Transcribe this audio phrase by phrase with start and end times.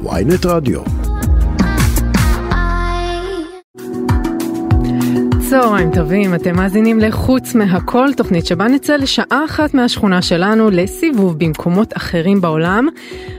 [0.00, 0.80] ויינט רדיו.
[5.50, 11.96] צהריים טובים, אתם מאזינים לחוץ מהכל, תוכנית שבה נצא לשעה אחת מהשכונה שלנו לסיבוב במקומות
[11.96, 12.88] אחרים בעולם.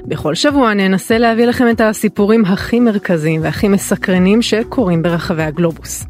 [0.05, 6.05] בכל שבוע ננסה להביא לכם את הסיפורים הכי מרכזיים והכי מסקרנים שקורים ברחבי הגלובוס.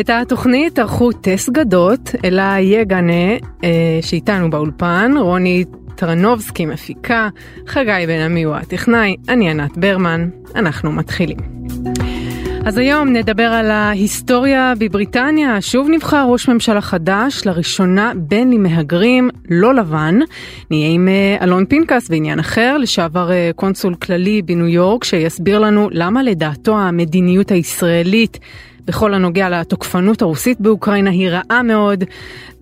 [0.00, 3.32] את התוכנית ערכו טס גדות, אלה יגנה,
[3.64, 5.64] אה, שאיתנו באולפן, רוני
[5.96, 7.28] טרנובסקי מפיקה,
[7.66, 11.38] חגי בן עמי הוא הטכנאי, אני ענת ברמן, אנחנו מתחילים.
[12.66, 15.60] אז היום נדבר על ההיסטוריה בבריטניה.
[15.60, 20.18] שוב נבחר ראש ממשלה חדש, לראשונה בין למהגרים לא לבן.
[20.70, 25.88] נהיה עם אה, אלון פנקס בעניין אחר, לשעבר אה, קונסול כללי בניו יורק, שיסביר לנו
[25.92, 28.38] למה לדעתו המדיניות הישראלית
[28.86, 32.04] בכל הנוגע לתוקפנות הרוסית באוקראינה היא רעה מאוד.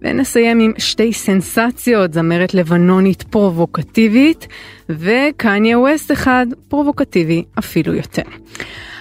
[0.02, 4.46] ונסיים עם שתי סנסציות, זמרת לבנונית פרובוקטיבית,
[4.88, 8.22] וקניה ווסט אחד פרובוקטיבי אפילו יותר.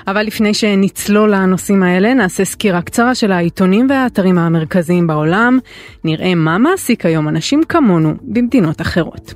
[0.08, 5.60] אבל לפני שנצלול לנושאים האלה, נעשה סקירה קצרה של העיתונים והאתרים המרכזיים בעולם,
[6.04, 9.34] נראה מה מעסיק היום אנשים כמונו במדינות אחרות.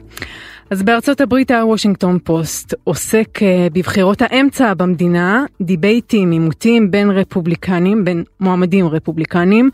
[0.70, 8.24] אז בארצות הברית הוושינגטון פוסט עוסק אה, בבחירות האמצע במדינה, דיבייטים, עימותים בין רפובליקנים, בין
[8.40, 9.70] מועמדים רפובליקנים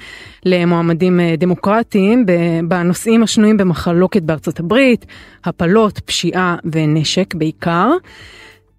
[0.46, 2.26] למועמדים אה, דמוקרטיים
[2.68, 5.06] בנושאים השנויים במחלוקת בארצות הברית,
[5.46, 7.90] הפלות, פשיעה ונשק בעיקר.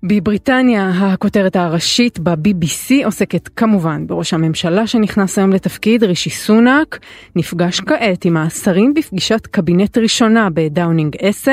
[0.07, 6.99] בבריטניה הכותרת הראשית ב-BBC עוסקת כמובן בראש הממשלה שנכנס היום לתפקיד, רישי סונאק,
[7.37, 11.53] נפגש כעת עם השרים בפגישת קבינט ראשונה בדאונינג 10.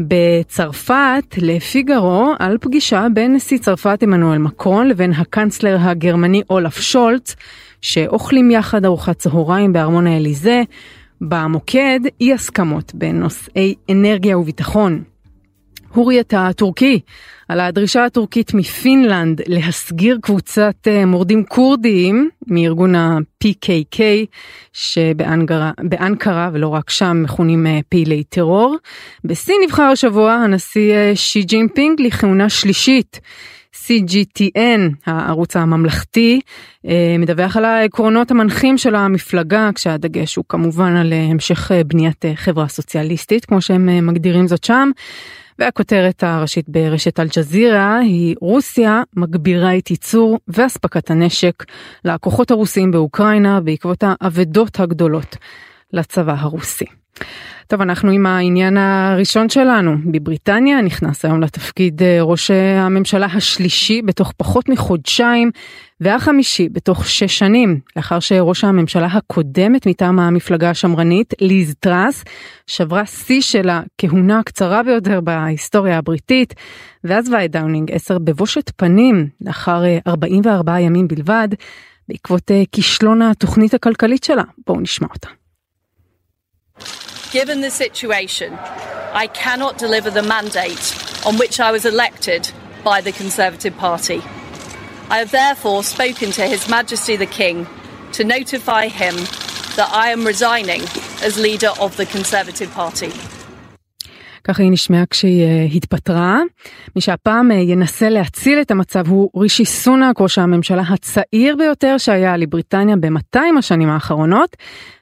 [0.00, 7.36] בצרפת לפיגרו על פגישה בין נשיא צרפת עמנואל מקרון לבין הקאנצלר הגרמני אולף שולץ,
[7.80, 10.62] שאוכלים יחד ארוחת צהריים בארמון האליזה.
[11.20, 15.02] במוקד אי הסכמות בין נושאי אנרגיה וביטחון.
[15.94, 17.00] חורייט הטורקי
[17.48, 24.00] על הדרישה הטורקית מפינלנד להסגיר קבוצת אה, מורדים כורדיים מארגון ה-PKK
[24.72, 28.76] שבאנקרה ולא רק שם מכונים אה, פעילי טרור.
[29.24, 33.20] בסין נבחר השבוע הנשיא אה, שי ג'ינפינג לכהונה שלישית.
[33.86, 36.40] CGTN, הערוץ הממלכתי,
[37.18, 43.60] מדווח על העקרונות המנחים של המפלגה, כשהדגש הוא כמובן על המשך בניית חברה סוציאליסטית, כמו
[43.60, 44.90] שהם מגדירים זאת שם.
[45.60, 51.64] והכותרת הראשית ברשת אל-ג'זירה היא רוסיה מגבירה את ייצור ואספקת הנשק
[52.04, 55.36] לכוחות הרוסיים באוקראינה בעקבות האבדות הגדולות
[55.92, 56.99] לצבא הרוסי.
[57.70, 59.96] טוב, אנחנו עם העניין הראשון שלנו.
[60.04, 65.50] בבריטניה נכנס היום לתפקיד אה, ראש הממשלה השלישי בתוך פחות מחודשיים
[66.00, 72.24] והחמישי בתוך שש שנים, לאחר שראש הממשלה הקודמת מטעם המפלגה השמרנית, ליז טראס,
[72.66, 76.54] שברה שיא של הכהונה הקצרה ביותר בהיסטוריה הבריטית,
[77.06, 81.48] את דאונינג 10 בבושת פנים לאחר 44 אה, ימים בלבד,
[82.08, 84.42] בעקבות אה, כישלון התוכנית הכלכלית שלה.
[84.66, 85.39] בואו נשמע אותה.
[87.32, 88.54] Given the situation,
[89.12, 90.94] I cannot deliver the mandate
[91.26, 92.50] on which I was elected
[92.82, 94.22] by the Conservative Party.
[95.08, 97.66] I have therefore spoken to His Majesty the King
[98.12, 99.14] to notify him
[99.76, 100.82] that I am resigning
[101.22, 103.12] as leader of the Conservative Party.
[104.44, 106.40] ככה היא נשמעה כשהיא uh, התפטרה.
[106.96, 112.36] מי שהפעם uh, ינסה להציל את המצב הוא רישי סונאק, ראש הממשלה הצעיר ביותר שהיה
[112.36, 114.56] לבריטניה ב-200 השנים האחרונות,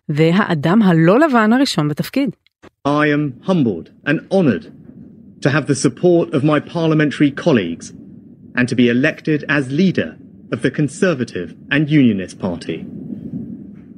[0.08, 2.30] והאדם הלא לבן הראשון בתפקיד.
[2.86, 4.72] I am humbled and honored
[5.42, 7.92] to have the support of my parliamentary colleagues
[8.56, 10.16] and to be elected as leader
[10.52, 12.86] of the Conservative and Unionist Party.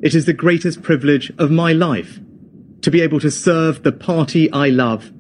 [0.03, 2.21] It is the greatest privilege of my life
[2.83, 5.13] to be able to serve the party I love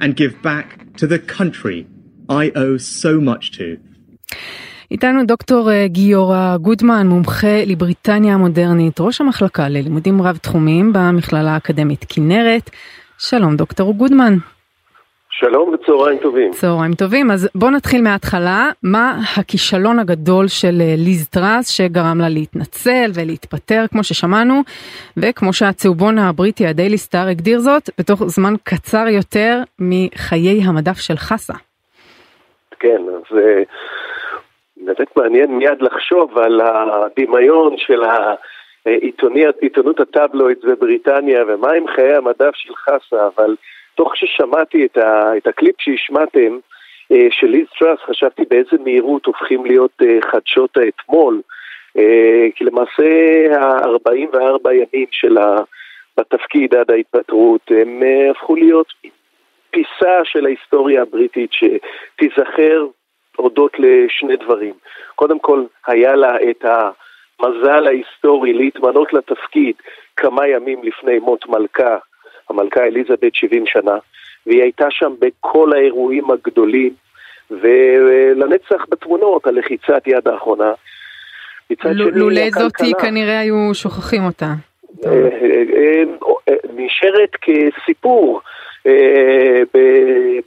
[0.00, 0.66] and give back
[0.96, 1.86] to the country
[2.28, 3.88] I owe so much to.
[4.90, 12.70] איתנו דוקטור גיורא גודמן, מומחה לבריטניה המודרנית, ראש המחלקה ללימודים רב-תחומיים במכללה האקדמית כנרת.
[13.18, 14.38] שלום דוקטור גודמן.
[15.40, 16.50] שלום וצהריים טובים.
[16.50, 18.70] צהריים טובים, אז בואו נתחיל מההתחלה.
[18.82, 24.54] מה הכישלון הגדול של ליז טראס שגרם לה להתנצל ולהתפטר, כמו ששמענו,
[25.16, 31.54] וכמו שהצהובון הבריטי, הדיילי סטאר, הגדיר זאת, בתוך זמן קצר יותר מחיי המדף של חסה.
[32.80, 33.38] כן, אז
[34.76, 38.00] באמת מעניין מיד לחשוב על הדמיון של
[39.62, 43.56] העיתונות הטבלואיד בבריטניה ומה עם חיי המדף של חסה, אבל
[43.98, 46.58] תוך ששמעתי את, ה, את הקליפ שהשמעתם
[47.12, 51.40] אה, של ליז טראס, חשבתי באיזה מהירות הופכים להיות אה, חדשות האתמול,
[51.98, 53.04] אה, כי למעשה
[53.60, 55.56] ה-44 ימים שלה
[56.18, 58.86] בתפקיד עד ההתפטרות, הם הפכו להיות
[59.70, 62.86] פיסה של ההיסטוריה הבריטית שתיזכר
[63.36, 64.74] הודות לשני דברים.
[65.14, 69.74] קודם כל, היה לה את המזל ההיסטורי להתמנות לתפקיד
[70.16, 71.98] כמה ימים לפני מות מלכה,
[72.50, 73.96] המלכה אליזבת 70 שנה,
[74.46, 76.92] והיא הייתה שם בכל האירועים הגדולים,
[77.50, 80.72] ולנצח בתמונות, הלחיצת יד האחרונה.
[81.94, 84.52] לולא זאתי כנראה היו שוכחים אותה.
[85.06, 86.02] אה, אה,
[86.48, 88.40] אה, נשארת כסיפור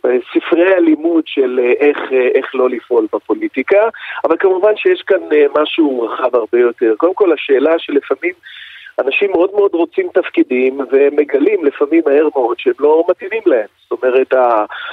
[0.04, 1.98] בספרי הלימוד של איך,
[2.36, 3.90] איך לא לפעול בפוליטיקה,
[4.24, 5.20] אבל כמובן שיש כאן
[5.62, 6.94] משהו רחב הרבה יותר.
[6.98, 8.34] קודם כל השאלה שלפעמים
[9.00, 13.68] אנשים מאוד מאוד רוצים תפקידים ומגלים לפעמים מהר מאוד שהם לא מתאימים להם.
[13.90, 14.34] זאת אומרת,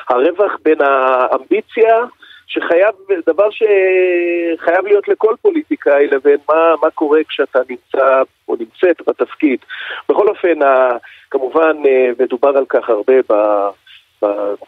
[0.08, 2.04] הרווח בין האמביציה
[2.46, 2.94] שחייב,
[3.26, 9.58] דבר שחייב להיות לכל פוליטיקאי לבין מה, מה קורה כשאתה נמצא או נמצאת בתפקיד.
[10.08, 10.58] בכל אופן,
[11.30, 13.34] כמובן אה, מדובר על כך הרבה ב...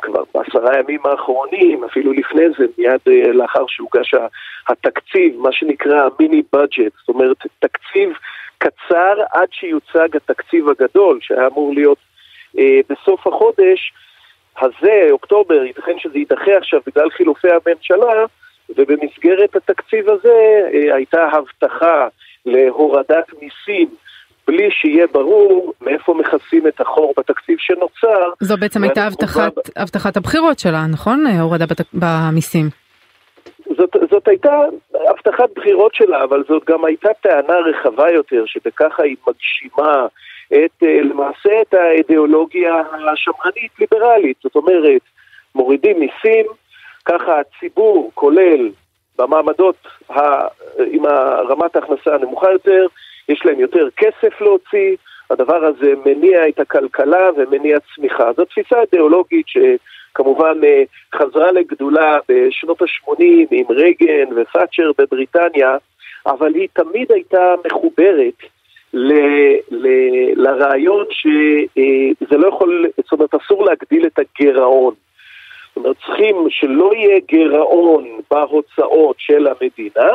[0.03, 4.15] כבר בעשרה הימים האחרונים, אפילו לפני זה, מיד אה, לאחר שהוגש
[4.69, 8.13] התקציב, מה שנקרא מיני בדג'ט, זאת אומרת תקציב
[8.59, 11.99] קצר עד שיוצג התקציב הגדול שהיה אמור להיות
[12.59, 13.93] אה, בסוף החודש,
[14.61, 18.25] הזה, אוקטובר, ייתכן שזה יידחה עכשיו בגלל חילופי הממשלה,
[18.77, 22.09] ובמסגרת התקציב הזה אה, הייתה הבטחה
[22.47, 23.89] להורדת מיסים
[24.51, 28.31] בלי שיהיה ברור מאיפה מכסים את החור בתקציב שנוצר.
[28.41, 29.63] זו בעצם הייתה הבטחת, כבר...
[29.77, 31.27] הבטחת הבחירות שלה, נכון?
[31.41, 31.81] הורדה בת...
[31.93, 32.69] במיסים.
[33.77, 34.53] זאת, זאת הייתה
[35.11, 40.07] הבטחת בחירות שלה, אבל זאת גם הייתה טענה רחבה יותר, שבככה היא מגשימה
[40.49, 42.75] את, אה, למעשה את האידיאולוגיה
[43.13, 44.37] השמרנית-ליברלית.
[44.43, 45.03] זאת אומרת,
[45.55, 46.47] מורידים מיסים,
[47.05, 48.71] ככה הציבור, כולל
[49.19, 49.77] במעמדות
[50.11, 50.21] ה,
[50.93, 51.07] עם
[51.49, 52.87] רמת ההכנסה הנמוכה יותר,
[53.31, 54.97] יש להם יותר כסף להוציא,
[55.31, 58.33] הדבר הזה מניע את הכלכלה ומניע צמיחה.
[58.37, 60.83] זו תפיסה אידיאולוגית שכמובן אה,
[61.15, 65.77] חזרה לגדולה בשנות ה-80 עם רייגן ותאצ'ר בבריטניה,
[66.27, 68.35] אבל היא תמיד הייתה מחוברת
[68.95, 69.13] ל,
[69.71, 69.87] ל,
[70.37, 74.95] לרעיון שזה לא יכול, זאת אומרת אסור להגדיל את הגירעון.
[75.69, 80.13] זאת אומרת צריכים שלא יהיה גירעון בהוצאות של המדינה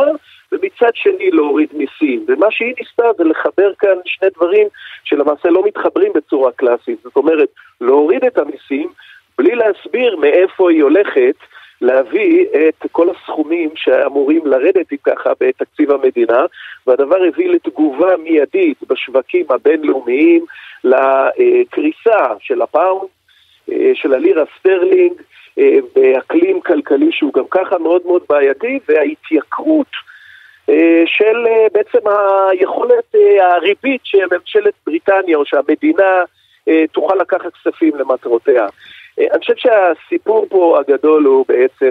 [0.62, 2.26] ומצד שני להוריד מיסים.
[2.28, 4.68] ומה שהיא ניסתה זה לחבר כאן שני דברים
[5.04, 6.98] שלמעשה לא מתחברים בצורה קלאסית.
[7.04, 7.50] זאת אומרת,
[7.82, 8.90] להוריד את המיסים
[9.38, 11.36] בלי להסביר מאיפה היא הולכת
[11.82, 16.46] להביא את כל הסכומים שאמורים לרדת אם ככה בתקציב המדינה,
[16.88, 20.46] והדבר הביא לתגובה מיידית בשווקים הבינלאומיים
[20.84, 23.10] לקריסה של הפאונד,
[23.72, 25.14] אה, של הלירה סטרלינג,
[25.60, 29.88] אה, באקלים כלכלי שהוא גם ככה מאוד מאוד בעייתי, וההתייקרות
[31.06, 32.00] של בעצם
[32.50, 36.24] היכולת, הריבית שממשלת בריטניה או שהמדינה
[36.92, 38.68] תוכל לקחת כספים למטרותיה.
[39.20, 41.90] אני חושב שהסיפור פה הגדול הוא בעצם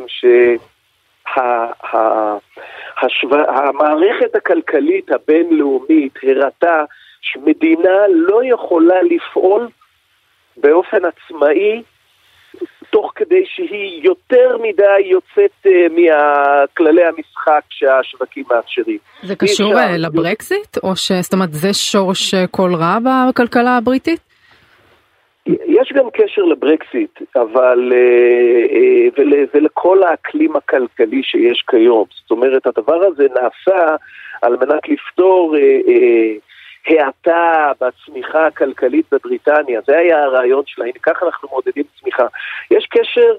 [2.97, 6.85] שהמערכת הכלכלית הבינלאומית הראתה
[7.21, 9.69] שמדינה לא יכולה לפעול
[10.57, 11.83] באופן עצמאי
[12.95, 18.99] תוך כדי שהיא יותר מדי יוצאת uh, מכללי המשחק שהשווקים מאפשרים.
[19.23, 20.77] זה קשור אה, לברקזיט?
[20.83, 21.13] או ש...
[21.13, 22.99] זאת אומרת זה שורש אה, כל רע
[23.29, 24.21] בכלכלה הבריטית?
[25.47, 27.99] יש גם קשר לברקסיט, אבל, אה,
[28.77, 32.05] אה, ול, ולכל האקלים הכלכלי שיש כיום.
[32.21, 33.97] זאת אומרת, הדבר הזה נעשה
[34.43, 35.57] על מנת לפתור
[36.91, 39.81] אה, האטה בצמיחה הכלכלית בבריטניה.
[39.87, 42.27] זה היה הרעיון שלה, הנה ככה אנחנו מעודדים צמיחה.
[42.71, 43.35] יש קשר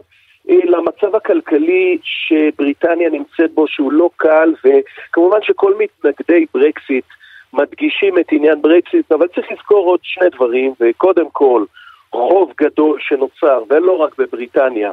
[0.47, 7.05] למצב הכלכלי שבריטניה נמצאת בו, שהוא לא קל, וכמובן שכל מתנגדי ברקסיט
[7.53, 11.65] מדגישים את עניין ברקסיט, אבל צריך לזכור עוד שני דברים, וקודם כל,
[12.11, 14.91] חוב גדול שנוצר, ולא רק בבריטניה,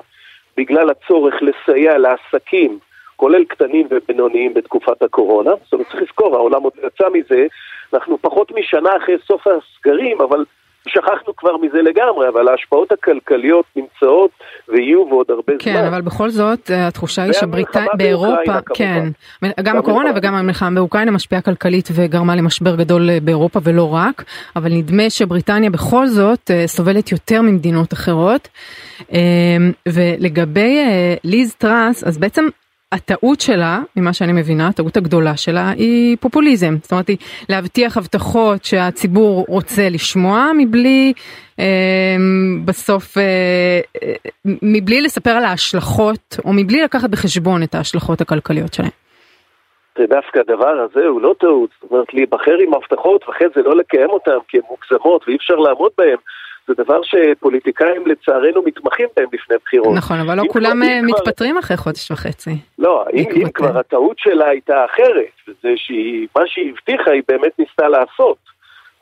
[0.56, 2.78] בגלל הצורך לסייע לעסקים,
[3.16, 5.50] כולל קטנים ובינוניים בתקופת הקורונה.
[5.64, 7.46] זאת אומרת, צריך לזכור, העולם עוד יצא מזה,
[7.94, 10.44] אנחנו פחות משנה אחרי סוף הסגרים, אבל
[10.88, 14.30] שכחנו כבר מזה לגמרי, אבל ההשפעות הכלכליות נמצאות
[14.68, 15.80] ויהיו ועוד הרבה כן, זמן.
[15.80, 19.08] כן, אבל בכל זאת אה, התחושה היא שבריטניה, באירופה, כן,
[19.62, 24.24] גם הקורונה וגם המלחמה באוקראינה משפיעה כלכלית וגרמה למשבר גדול אה, באירופה ולא רק,
[24.56, 28.48] אבל נדמה שבריטניה בכל זאת אה, סובלת יותר ממדינות אחרות.
[29.88, 30.78] ולגבי
[31.24, 32.48] ליז טראס, אז בעצם
[32.92, 36.74] הטעות שלה, ממה שאני מבינה, הטעות הגדולה שלה היא פופוליזם.
[36.82, 37.16] זאת אומרת, היא
[37.48, 41.12] להבטיח הבטחות שהציבור רוצה לשמוע מבלי
[41.60, 42.16] אה,
[42.64, 44.14] בסוף, אה, אה,
[44.62, 48.90] מבלי לספר על ההשלכות, או מבלי לקחת בחשבון את ההשלכות הכלכליות שלהם.
[49.98, 54.10] דווקא הדבר הזה הוא לא טעות, זאת אומרת להיבחר עם הבטחות ואחרי זה לא לקיים
[54.10, 56.16] אותן כי הן מוגזמות ואי אפשר לעמוד בהן.
[56.68, 59.96] זה דבר שפוליטיקאים לצערנו מתמחים בהם לפני בחירות.
[59.96, 62.56] נכון, אבל לא כולם אה, מתפטרים אחרי חודש וחצי.
[62.78, 67.58] לא, אם, אם כבר הטעות שלה הייתה אחרת, וזה שהיא, מה שהיא הבטיחה היא באמת
[67.58, 68.36] ניסתה לעשות.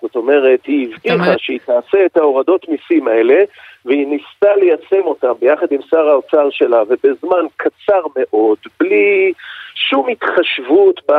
[0.02, 3.44] זאת אומרת, היא הבטיחה שהיא תעשה את ההורדות מיסים האלה,
[3.84, 9.32] והיא ניסתה ליישם אותם ביחד עם שר האוצר שלה, ובזמן קצר מאוד, בלי
[9.88, 11.12] שום התחשבות, ב...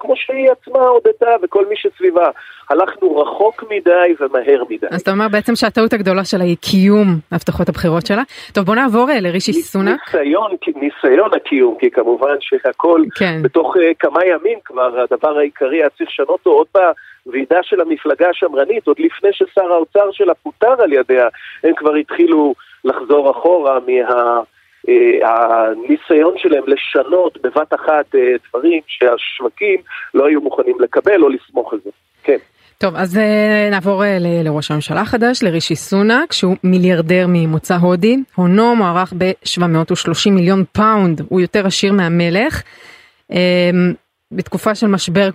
[0.00, 2.30] כמו שהיא עצמה הודתה וכל מי שסביבה.
[2.70, 4.86] הלכנו רחוק מדי ומהר מדי.
[4.90, 8.22] אז אתה אומר בעצם שהטעות הגדולה שלה היא קיום הבטחות הבחירות שלה.
[8.52, 10.14] טוב בוא נעבור אה, לרישי סונאק.
[10.14, 13.42] ניסיון, ניסיון הקיום, כי כמובן שהכל כן.
[13.42, 16.66] בתוך uh, כמה ימים כבר הדבר העיקרי היה צריך לשנות אותו עוד
[17.26, 21.28] בוועידה של המפלגה השמרנית, עוד לפני ששר האוצר שלה פוטר על ידיה,
[21.64, 22.54] הם כבר התחילו
[22.84, 24.40] לחזור אחורה מה...
[24.88, 29.80] אה, הניסיון שלהם לשנות בבת אחת אה, דברים שהשווקים
[30.14, 31.90] לא היו מוכנים לקבל או לסמוך על זה.
[32.22, 32.36] כן.
[32.78, 38.16] טוב, אז אה, נעבור לראש הממשלה החדש, לרישי סונאק, שהוא מיליארדר ממוצא הודי.
[38.34, 42.62] הונו מוערך ב-730 מיליון פאונד, הוא יותר עשיר מהמלך.
[44.32, 45.28] בתקופה של משבר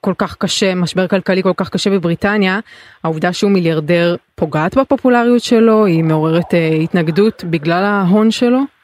[0.00, 2.60] כל כך קשה, משבר כלכלי כל כך קשה בבריטניה,
[3.04, 8.75] העובדה שהוא מיליארדר פוגעת בפופולריות שלו, היא מעוררת התנגדות בגלל ההון שלו?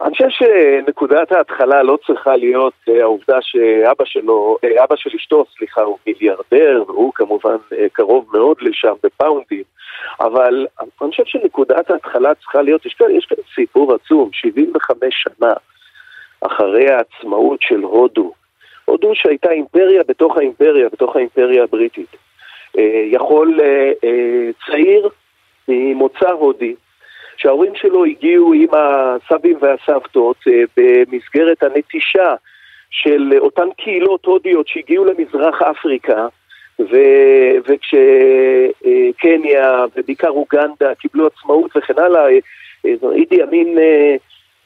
[0.00, 5.44] אני חושב שנקודת ההתחלה לא צריכה להיות אה, העובדה שאבא שלו, אה, אבא של אשתו,
[5.58, 9.62] סליחה, הוא מיליארדר, והוא כמובן אה, קרוב מאוד לשם בפאונדים,
[10.20, 15.52] אבל אני חושב שנקודת ההתחלה צריכה להיות, יש כאן, יש כאן סיפור עצום, 75 שנה
[16.40, 18.32] אחרי העצמאות של הודו,
[18.84, 22.16] הודו שהייתה אימפריה בתוך האימפריה, בתוך האימפריה הבריטית.
[23.10, 23.60] יכול
[24.66, 25.08] צעיר
[25.68, 26.74] ממוצא הודי,
[27.36, 32.34] שההורים שלו הגיעו עם הסבים והסבתות אה, במסגרת הנטישה
[32.90, 36.26] של אותן קהילות הודיות שהגיעו למזרח אפריקה
[36.80, 36.96] ו...
[38.88, 42.28] וכשקניה ובעיקר אוגנדה קיבלו עצמאות וכן הלאה,
[42.86, 43.78] אה, אידי אמין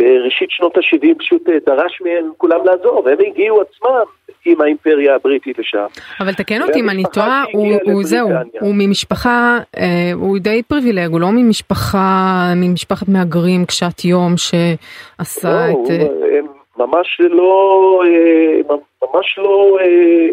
[0.01, 4.05] בראשית שנות ה-70 פשוט אה, דרש מהם כולם לעזור, והם הגיעו עצמם
[4.45, 5.87] עם האימפריה הבריטית לשם.
[6.21, 8.29] אבל תקן אותי אם אני טועה, הוא, הוא זהו,
[8.61, 15.85] הוא ממשפחה, אה, הוא די פריבילג, הוא לא ממשפחה, ממשפחת מהגרים קשת יום שעשה לא,
[15.85, 15.91] את...
[15.91, 16.39] אה...
[16.39, 16.47] הם
[16.81, 19.87] ממש לא, אה, ממש לא, אה,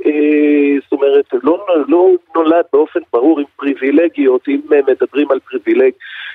[0.06, 5.92] אה, זאת אומרת, לא, לא נולד באופן ברור עם פריבילגיות, אם מדברים על פריבילג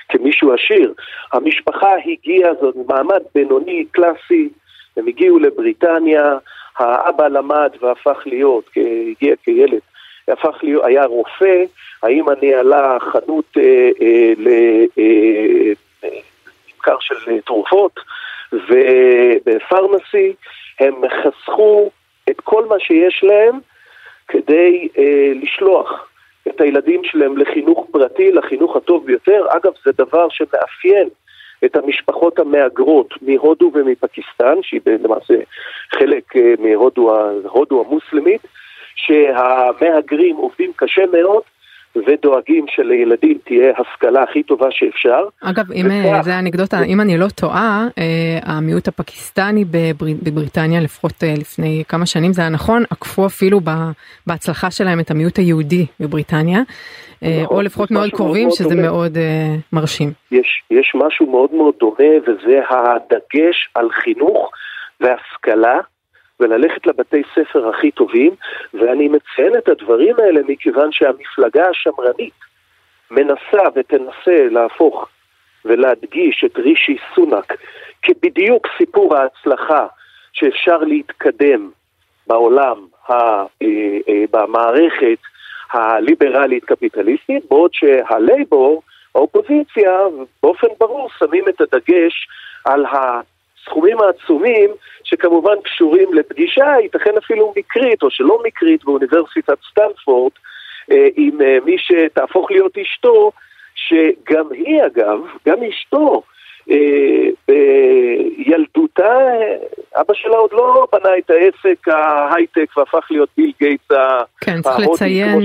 [0.09, 0.93] כמישהו עשיר.
[1.33, 4.49] המשפחה הגיעה, זאת מעמד בינוני קלאסי,
[4.97, 6.37] הם הגיעו לבריטניה,
[6.77, 8.69] האבא למד והפך להיות,
[9.11, 9.79] הגיע כילד,
[10.27, 11.63] הפך להיות, היה רופא,
[12.03, 14.33] האמא ניהלה חנות אה, אה,
[16.03, 17.99] לממכר אה, של תרופות
[18.53, 20.33] ובפרמסי,
[20.79, 20.93] הם
[21.23, 21.91] חסכו
[22.29, 23.59] את כל מה שיש להם
[24.27, 26.07] כדי אה, לשלוח
[26.47, 29.45] את הילדים שלהם לחינוך פרטי, לחינוך הטוב ביותר.
[29.49, 31.09] אגב, זה דבר שמאפיין
[31.65, 35.33] את המשפחות המהגרות מהודו ומפקיסטן, שהיא למעשה
[35.93, 38.41] חלק אה, מהודו המוסלמית,
[38.95, 41.43] שהמהגרים עובדים קשה מאוד
[41.95, 45.23] ודואגים שלילדים תהיה השכלה הכי טובה שאפשר.
[45.41, 46.21] אגב, אם וכך...
[46.21, 50.05] זה אנקדוטה, אם אני לא טועה, אה, המיעוט הפקיסטני בבר...
[50.23, 53.59] בבריטניה, לפחות אה, לפני כמה שנים זה היה נכון, עקפו אפילו
[54.27, 56.59] בהצלחה שלהם את המיעוט היהודי בבריטניה,
[57.23, 58.81] אה, נכון, או לפחות מאוד קרובים, מאוד שזה דומה.
[58.81, 59.17] מאוד
[59.73, 60.09] מרשים.
[60.31, 64.51] יש, יש משהו מאוד מאוד דומה, וזה הדגש על חינוך
[65.01, 65.79] והשכלה.
[66.43, 68.31] וללכת לבתי ספר הכי טובים,
[68.73, 72.33] ואני מציין את הדברים האלה מכיוון שהמפלגה השמרנית
[73.11, 75.07] מנסה ותנסה להפוך
[75.65, 77.53] ולהדגיש את רישי סונאק
[78.01, 79.87] כבדיוק סיפור ההצלחה
[80.33, 81.69] שאפשר להתקדם
[82.27, 83.47] בעולם, ה, אה,
[84.09, 85.19] אה, במערכת
[85.71, 88.81] הליברלית קפיטליסטית, בעוד שהלייבור,
[89.15, 89.99] האופוזיציה,
[90.43, 92.27] באופן ברור שמים את הדגש
[92.65, 92.85] על
[93.63, 94.69] הסכומים העצומים
[95.03, 100.31] שכמובן קשורים לפגישה, ייתכן אפילו מקרית או שלא מקרית באוניברסיטת סטנפורד,
[100.91, 103.31] אה, עם אה, מי שתהפוך להיות אשתו,
[103.75, 106.21] שגם היא אגב, גם אשתו,
[106.71, 109.19] אה, בילדותה,
[109.95, 113.95] אבא שלה עוד לא בנה את העסק ההייטק והפך להיות ביל גייטס
[114.41, 115.41] כן, צריך לציין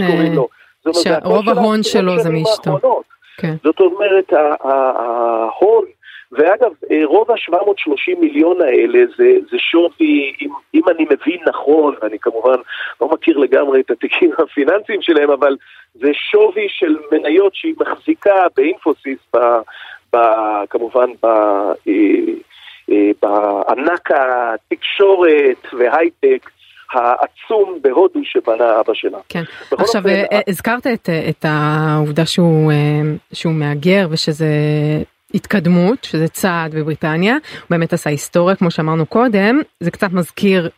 [0.92, 3.02] שרוב ההון שלו זה מאשתו.
[3.40, 3.54] כן.
[3.64, 5.84] זאת אומרת, ההון
[6.32, 12.18] ואגב, אה, רוב ה-730 מיליון האלה זה, זה שווי, אם, אם אני מבין נכון, ואני
[12.18, 12.56] כמובן
[13.00, 15.56] לא מכיר לגמרי את התיקים הפיננסיים שלהם, אבל
[15.94, 19.38] זה שווי של מניות שהיא מחזיקה באינפוסיס, ב,
[20.12, 20.18] ב,
[20.70, 21.72] כמובן ב, אה,
[22.90, 26.50] אה, בענק התקשורת והייטק
[26.92, 29.18] העצום בהודו שבנה אבא שלה.
[29.28, 29.42] כן,
[29.78, 32.72] עכשיו אופן, הזכרת את, את העובדה שהוא,
[33.32, 34.46] שהוא מהגר ושזה
[35.34, 40.70] התקדמות, שזה צעד בבריטניה, הוא באמת עשה היסטוריה כמו שאמרנו קודם, זה קצת מזכיר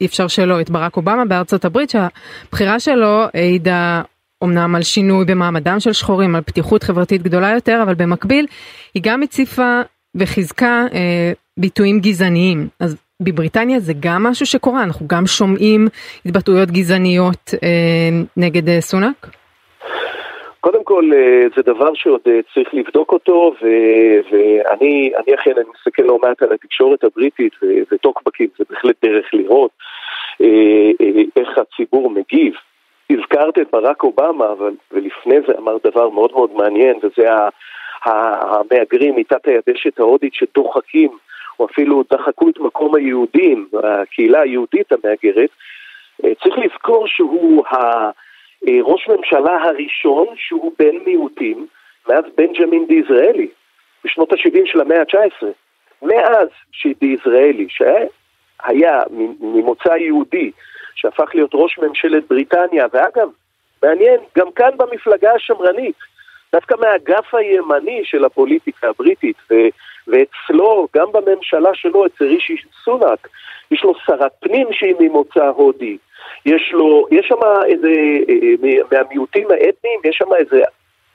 [0.00, 4.02] אי אפשר שלא את ברק אובמה בארצות הברית שהבחירה שלו העידה
[4.44, 8.46] אמנם על שינוי במעמדם של שחורים, על פתיחות חברתית גדולה יותר, אבל במקביל
[8.94, 9.80] היא גם הציפה
[10.14, 12.68] וחיזקה אה, ביטויים גזעניים.
[12.80, 15.88] אז בבריטניה זה גם משהו שקורה, אנחנו גם שומעים
[16.26, 17.68] התבטאויות גזעניות אה,
[18.36, 19.41] נגד אה, סונאק?
[20.64, 23.54] קודם כל, אה, זה דבר שעוד אה, צריך לבדוק אותו,
[24.32, 27.52] ואני אני אכן, אני מסתכל לא מעט על התקשורת הבריטית,
[27.92, 29.70] וטוקבקים זה בהחלט דרך לראות
[30.40, 30.90] אה,
[31.36, 32.54] איך הציבור מגיב.
[33.10, 37.28] הזכרת את ברק אובמה, אבל, ולפני זה אמר דבר מאוד מאוד מעניין, וזה
[38.04, 41.10] המהגרים מתת היבשת ההודית שדוחקים,
[41.60, 45.50] או אפילו דחקו את מקום היהודים, הקהילה היהודית המהגרת.
[46.42, 48.10] צריך לזכור שהוא ה...
[48.68, 51.66] אה, ראש ממשלה הראשון שהוא בן מיעוטים
[52.08, 53.48] מאז בנג'מין דיזראלי
[54.04, 55.46] בשנות ה-70 של המאה ה-19.
[56.02, 59.02] מאז שדיזראלי, שהיה
[59.40, 60.50] ממוצא יהודי,
[60.94, 63.28] שהפך להיות ראש ממשלת בריטניה, ואגב,
[63.82, 65.96] מעניין, גם כאן במפלגה השמרנית,
[66.52, 69.68] דווקא מהאגף הימני של הפוליטיקה הבריטית, ו-
[70.08, 73.28] ואצלו, גם בממשלה שלו, אצל רישי סונאק,
[73.70, 75.98] יש לו שרת פנים שהיא ממוצא הודי.
[76.46, 77.88] יש לו, יש שם איזה,
[78.28, 80.62] אה, מהמיעוטים האתניים, יש שם איזה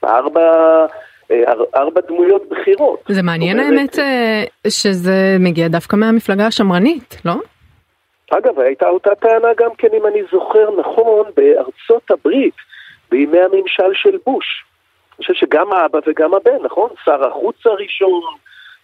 [0.03, 0.85] ארבע...
[1.31, 3.03] אה, ארבע דמויות בכירות.
[3.07, 7.33] זה מעניין האמת אה, שזה מגיע דווקא מהמפלגה השמרנית, לא?
[8.31, 12.53] אגב, הייתה אותה טענה גם כן, אם אני זוכר נכון, בארצות הברית,
[13.11, 14.65] בימי הממשל של בוש.
[15.17, 16.89] אני חושב שגם האבא וגם הבן, נכון?
[17.05, 18.21] שר החוץ הראשון,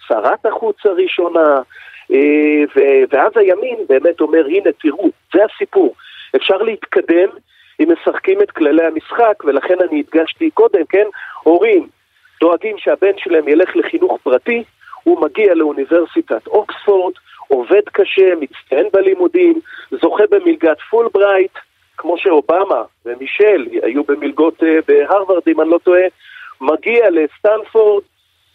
[0.07, 1.61] שרת החוץ הראשונה,
[3.11, 5.93] ואז הימין באמת אומר, הנה תראו, זה הסיפור.
[6.35, 7.29] אפשר להתקדם
[7.79, 11.05] אם משחקים את כללי המשחק, ולכן אני הדגשתי קודם, כן,
[11.43, 11.87] הורים
[12.41, 14.63] דואגים שהבן שלהם ילך לחינוך פרטי,
[15.03, 17.13] הוא מגיע לאוניברסיטת אוקספורד,
[17.47, 19.59] עובד קשה, מצטיין בלימודים,
[20.01, 21.51] זוכה במלגת פולברייט,
[21.97, 26.01] כמו שאובמה ומישל היו במלגות אה, בהרווארד, אם אני לא טועה,
[26.61, 28.03] מגיע לסטנפורד,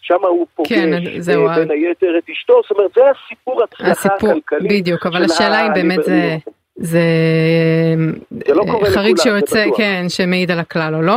[0.01, 4.73] שם הוא פוגש כן, אה, בין היתר את אשתו, זאת אומרת, זה הסיפור הצלחה הכלכלית.
[4.73, 6.37] בדיוק, אבל השאלה אם באמת זה...
[6.81, 7.01] זה,
[8.31, 8.65] זה לא
[8.95, 11.13] חריג שיוצא, כן, שמעיד על הכלל או לא.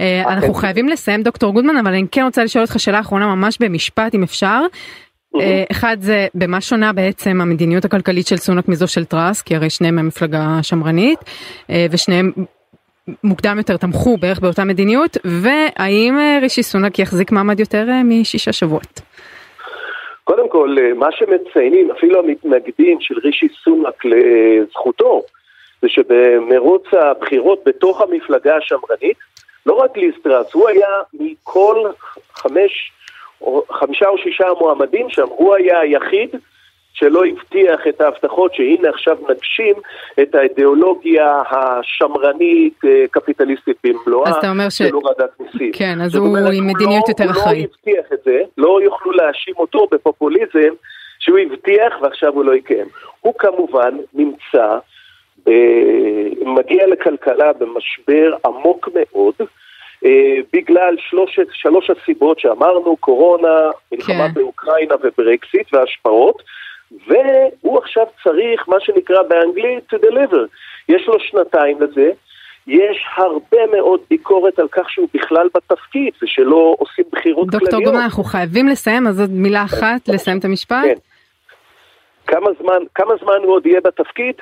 [0.00, 0.34] אה, אוקיי.
[0.34, 4.14] אנחנו חייבים לסיים דוקטור גודמן, אבל אני כן רוצה לשאול אותך שאלה אחרונה ממש במשפט
[4.14, 4.60] אם אפשר.
[5.40, 9.70] אה, אחד זה במה שונה בעצם המדיניות הכלכלית של סונק מזו של טראס, כי הרי
[9.70, 11.18] שניהם מהמפלגה שמרנית,
[11.70, 12.32] אה, ושניהם
[13.24, 19.00] מוקדם יותר תמכו בערך באותה מדיניות, והאם רישי סונק יחזיק מעמד יותר משישה שבועות?
[20.26, 25.22] קודם כל, אה, מה שמציינים, אפילו המתנגדים של רישי סונאק לזכותו,
[25.82, 29.16] זה שבמרוץ הבחירות בתוך המפלגה השמרנית,
[29.66, 31.90] לא רק ליסטרס, הוא היה מכל
[32.34, 32.92] חמש,
[33.40, 36.30] או, חמישה או שישה המועמדים שם, הוא היה היחיד
[36.98, 39.74] שלא הבטיח את ההבטחות שהנה עכשיו נגשים
[40.22, 44.78] את האידיאולוגיה השמרנית אה, קפיטליסטית במלואה אז אתה אומר ש...
[44.78, 45.72] של הורדת מיסים.
[45.72, 47.68] כן, אז הוא עם מדיניות לא, יותר אחראית.
[47.68, 50.74] הוא לא הבטיח את זה, לא יוכלו להאשים אותו בפופוליזם
[51.18, 52.86] שהוא הבטיח ועכשיו הוא לא יקיים.
[53.20, 54.78] הוא כמובן נמצא,
[56.46, 59.34] מגיע לכלכלה במשבר עמוק מאוד,
[60.04, 64.34] אה, בגלל שלושת, שלוש הסיבות שאמרנו, קורונה, מלחמה כן.
[64.34, 66.42] באוקראינה וברקסיט והשפעות.
[66.90, 70.46] והוא עכשיו צריך, מה שנקרא באנגלית, to deliver.
[70.88, 72.10] יש לו שנתיים לזה,
[72.66, 77.74] יש הרבה מאוד ביקורת על כך שהוא בכלל בתפקיד ושלא עושים בחירות דוקטור כלליות.
[77.74, 80.84] דוקטור גודמן, אנחנו חייבים לסיים, אז עוד מילה אחת, לסיים את המשפט.
[80.84, 80.94] כן.
[82.26, 84.34] כמה זמן, כמה זמן הוא עוד יהיה בתפקיד?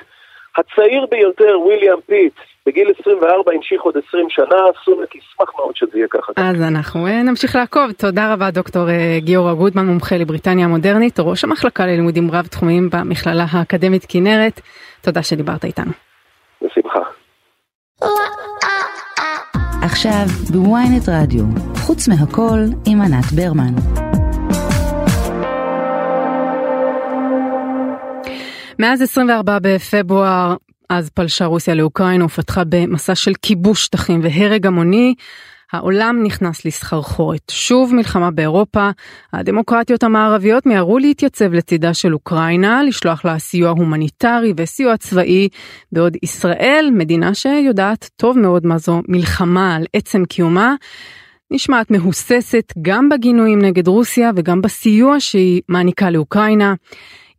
[0.57, 2.33] הצעיר ביותר, וויליאם פיט,
[2.65, 6.31] בגיל 24 המשיך עוד 20 שנה, סונק ישמח מאוד שזה יהיה ככה.
[6.35, 7.91] אז אנחנו אה, נמשיך לעקוב.
[7.91, 13.45] תודה רבה דוקטור אה, גיורא גודמן, מומחה לבריטניה המודרנית, ראש המחלקה ללימודים רב תחומיים במכללה
[13.51, 14.61] האקדמית כנרת.
[15.01, 15.91] תודה שדיברת איתנו.
[16.61, 16.99] בשמחה.
[19.83, 21.43] עכשיו בוויינט רדיו,
[21.75, 23.73] חוץ מהכל עם ענת ברמן.
[28.79, 30.55] מאז 24 בפברואר
[30.89, 35.15] אז פלשה רוסיה לאוקראינה ופתחה במסע של כיבוש שטחים והרג המוני.
[35.71, 37.41] העולם נכנס לסחרחורת.
[37.51, 38.89] שוב מלחמה באירופה,
[39.33, 45.49] הדמוקרטיות המערביות מיהרו להתייצב לצידה של אוקראינה, לשלוח לה סיוע הומניטרי וסיוע צבאי,
[45.91, 50.75] בעוד ישראל, מדינה שיודעת טוב מאוד מה זו מלחמה על עצם קיומה,
[51.51, 56.73] נשמעת מהוססת גם בגינויים נגד רוסיה וגם בסיוע שהיא מעניקה לאוקראינה.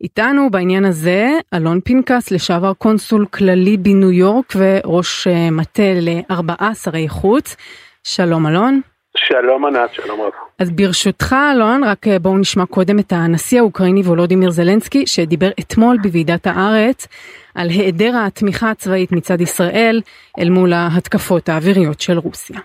[0.00, 7.08] איתנו בעניין הזה אלון פנקס, לשעבר קונסול כללי בניו יורק וראש אה, מטה לארבעה שרי
[7.08, 7.56] חוץ.
[8.04, 8.80] שלום אלון.
[9.16, 10.32] שלום ענת, שלום רב.
[10.58, 15.98] אז ברשותך אלון, רק אה, בואו נשמע קודם את הנשיא האוקראיני וולודימיר זלנסקי, שדיבר אתמול
[16.02, 17.08] בוועידת הארץ
[17.54, 20.00] על היעדר התמיכה הצבאית מצד ישראל
[20.38, 22.58] אל מול ההתקפות האוויריות של רוסיה.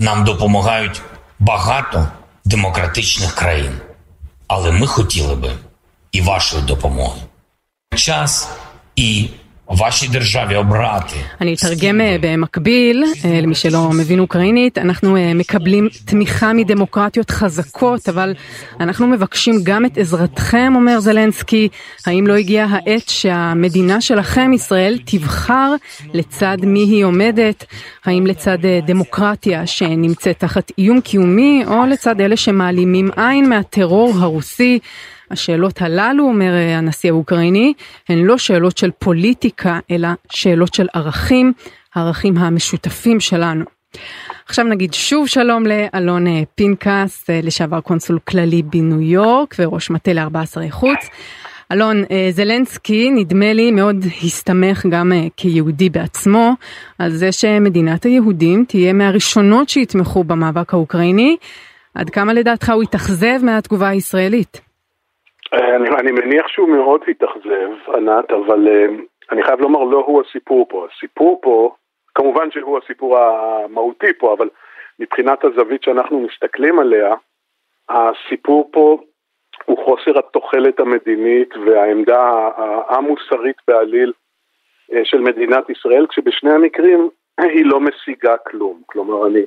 [0.00, 1.00] Нам допомагають
[1.40, 1.98] багато
[2.46, 3.72] демократичних країн,
[4.48, 5.50] але ми хотіли би
[6.12, 7.20] і вашої допомоги.
[7.94, 8.48] Час
[8.96, 9.28] і
[9.68, 11.16] вашій державі обрати.
[11.40, 18.08] אני אתרגם אה, במקביל, אה, למי שלא מבין אוקראינית, אנחנו אה, מקבלים תמיכה מדמוקרטיות חזקות,
[18.08, 18.34] אבל
[18.80, 21.68] אנחנו מבקשים גם את עזרתכם, אומר זלנסקי,
[22.06, 25.74] האם לא הגיעה העת שהמדינה שלכם, ישראל, תבחר
[26.14, 27.64] לצד מי היא עומדת,
[28.04, 34.78] האם לצד דמוקרטיה שנמצאת תחת איום קיומי, או לצד אלה שמעלימים עין מהטרור הרוסי.
[35.31, 37.73] השאלות הללו, אומר הנשיא האוקראיני,
[38.09, 41.53] הן לא שאלות של פוליטיקה, אלא שאלות של ערכים,
[41.95, 43.65] הערכים המשותפים שלנו.
[44.45, 50.71] עכשיו נגיד שוב שלום לאלון פנקס, לשעבר קונסול כללי בניו יורק וראש מטה לארבעה שרי
[50.71, 50.99] חוץ.
[51.71, 56.53] אלון, זלנסקי נדמה לי מאוד הסתמך גם כיהודי בעצמו
[56.99, 61.37] על זה שמדינת היהודים תהיה מהראשונות שיתמכו במאבק האוקראיני.
[61.95, 64.68] עד כמה לדעתך הוא התאכזב מהתגובה הישראלית?
[65.53, 70.65] אני, אני מניח שהוא מאוד התאכזב, ענת, אבל uh, אני חייב לומר, לא הוא הסיפור
[70.69, 70.87] פה.
[70.91, 71.75] הסיפור פה,
[72.15, 74.49] כמובן שהוא הסיפור המהותי פה, אבל
[74.99, 77.15] מבחינת הזווית שאנחנו מסתכלים עליה,
[77.89, 78.97] הסיפור פה
[79.65, 82.49] הוא חוסר התוחלת המדינית והעמדה
[82.87, 84.13] המוסרית בעליל
[84.91, 87.09] uh, של מדינת ישראל, כשבשני המקרים
[87.41, 88.81] היא לא משיגה כלום.
[88.85, 89.41] כלומר, אני...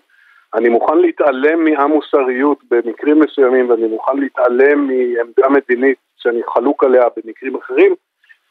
[0.54, 7.56] אני מוכן להתעלם מהמוסריות במקרים מסוימים ואני מוכן להתעלם מעמדה מדינית שאני חלוק עליה במקרים
[7.56, 7.94] אחרים,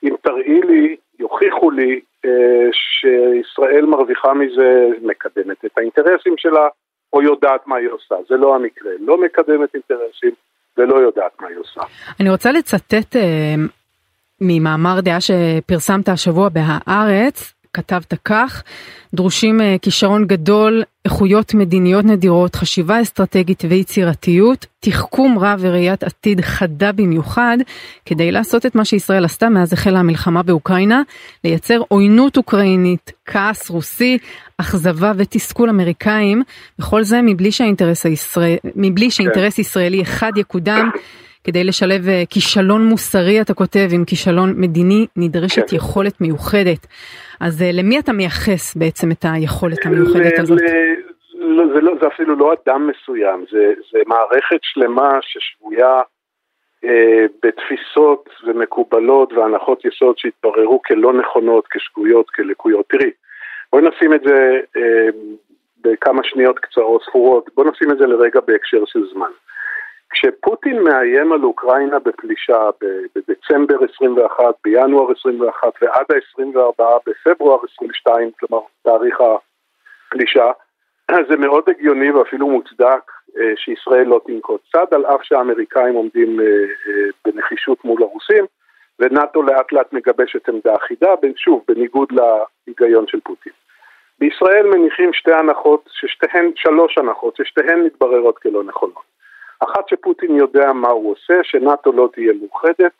[0.03, 6.67] אם תראי לי, יוכיחו לי אה, שישראל מרוויחה מזה, מקדמת את האינטרסים שלה
[7.13, 8.15] או יודעת מה היא עושה.
[8.29, 10.31] זה לא המקרה, לא מקדמת אינטרסים
[10.77, 11.81] ולא יודעת מה היא עושה.
[12.19, 13.55] אני רוצה לצטט אה,
[14.41, 17.60] ממאמר דעה שפרסמת השבוע בהארץ.
[17.73, 18.63] כתבת כך,
[19.13, 27.57] דרושים כישרון גדול, איכויות מדיניות נדירות, חשיבה אסטרטגית ויצירתיות, תחכום רב וראיית עתיד חדה במיוחד,
[28.05, 31.01] כדי לעשות את מה שישראל עשתה מאז החלה המלחמה באוקראינה,
[31.43, 34.17] לייצר עוינות אוקראינית, כעס רוסי,
[34.57, 36.43] אכזבה ותסכול אמריקאים,
[36.79, 38.57] וכל זה מבלי שהאינטרס, הישראל...
[38.75, 40.89] מבלי שאינטרס ישראלי אחד יקודם.
[41.43, 45.75] כדי לשלב כישלון מוסרי, אתה כותב, עם כישלון מדיני, נדרשת כן.
[45.75, 46.87] יכולת מיוחדת.
[47.39, 50.59] אז למי אתה מייחס בעצם את היכולת המיוחדת הזאת?
[51.33, 56.01] לא, זה, לא, זה אפילו לא אדם מסוים, זה, זה מערכת שלמה ששבויה
[56.83, 62.85] אה, בתפיסות ומקובלות והנחות יסוד שהתבררו כלא נכונות, כשגויות, כלקויות.
[62.89, 63.11] תראי,
[63.71, 65.07] בואי נשים את זה אה,
[65.81, 69.31] בכמה שניות קצרות, ספורות, בואי נשים את זה לרגע בהקשר של זמן.
[70.11, 72.69] כשפוטין מאיים על אוקראינה בפלישה
[73.15, 80.51] בדצמבר 21, בינואר 21 ועד ה-24 בפברואר 22, כלומר תאריך הפלישה,
[81.29, 86.45] זה מאוד הגיוני ואפילו מוצדק אה, שישראל לא תנקוט צד, על אף שהאמריקאים עומדים אה,
[86.45, 88.45] אה, בנחישות מול הרוסים,
[88.99, 92.09] ונאט"ו לאט לאט מגבשת עמדה אחידה, שוב, בניגוד
[92.67, 93.53] להיגיון של פוטין.
[94.19, 99.10] בישראל מניחים שתי הנחות, ששתיהן, שלוש הנחות, ששתיהן מתבררות כלא נכונות.
[99.63, 102.93] אחת שפוטין יודע מה הוא עושה, שנאט"ו לא תהיה מאוחדת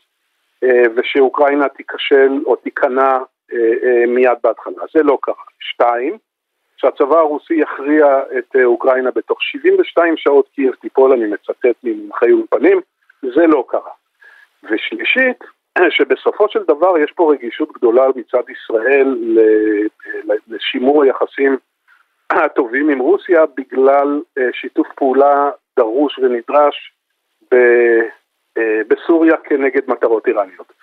[0.63, 3.17] אה, ושאוקראינה תיכשל או תיכנע
[3.54, 4.84] אה, אה, מיד בהתחלה.
[4.93, 5.43] זה לא קרה.
[5.60, 6.17] שתיים,
[6.78, 12.82] שהצבא הרוסי יכריע את אוקראינה בתוך 72 שעות קייב תיפול, אני מצטט ממומחי אולפנים,
[13.21, 13.91] זה לא קרה.
[14.63, 15.43] ושלישית,
[15.97, 19.17] שבסופו של דבר יש פה רגישות גדולה מצד ישראל
[20.47, 21.58] לשימור היחסים
[22.30, 24.21] הטובים עם רוסיה בגלל
[24.52, 26.93] שיתוף פעולה דרוש ונדרש
[27.51, 27.55] ב,
[28.57, 30.73] אה, בסוריה כנגד מטרות איראניות.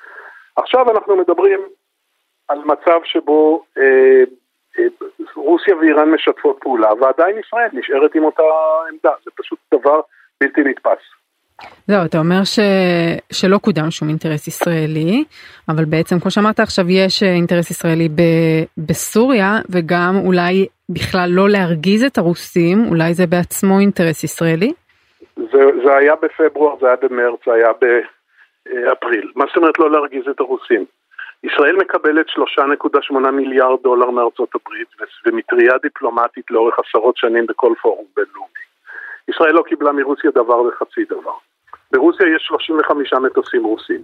[0.56, 1.60] עכשיו אנחנו מדברים
[2.48, 4.24] על מצב שבו אה,
[4.78, 4.84] אה,
[5.34, 8.42] רוסיה ואיראן משתפות פעולה ועדיין ישראל נשארת עם אותה
[8.90, 10.00] עמדה, זה פשוט דבר
[10.40, 11.02] בלתי נתפס.
[11.90, 12.58] זהו, אתה אומר ש...
[13.32, 15.24] שלא קודם שום אינטרס ישראלי,
[15.68, 18.22] אבל בעצם כמו שאמרת עכשיו יש אינטרס ישראלי ב...
[18.88, 24.72] בסוריה וגם אולי בכלל לא להרגיז את הרוסים, אולי זה בעצמו אינטרס ישראלי?
[25.36, 29.32] זה, זה היה בפברואר, זה היה במרץ, זה היה באפריל.
[29.36, 30.84] מה זאת אומרת לא להרגיז את הרוסים?
[31.44, 34.88] ישראל מקבלת 3.8 מיליארד דולר מארצות הברית
[35.26, 38.64] ומטריה דיפלומטית לאורך עשרות שנים בכל פורום בינלאומי.
[39.28, 41.38] ישראל לא קיבלה מרוסיה דבר וחצי דבר.
[41.92, 44.02] ברוסיה יש 35 מטוסים רוסים.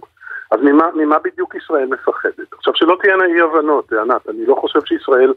[0.51, 2.53] אז ממה, ממה בדיוק ישראל מפחדת?
[2.53, 5.33] עכשיו שלא תהיינה אי הבנות, ענת, אני לא חושב שישראל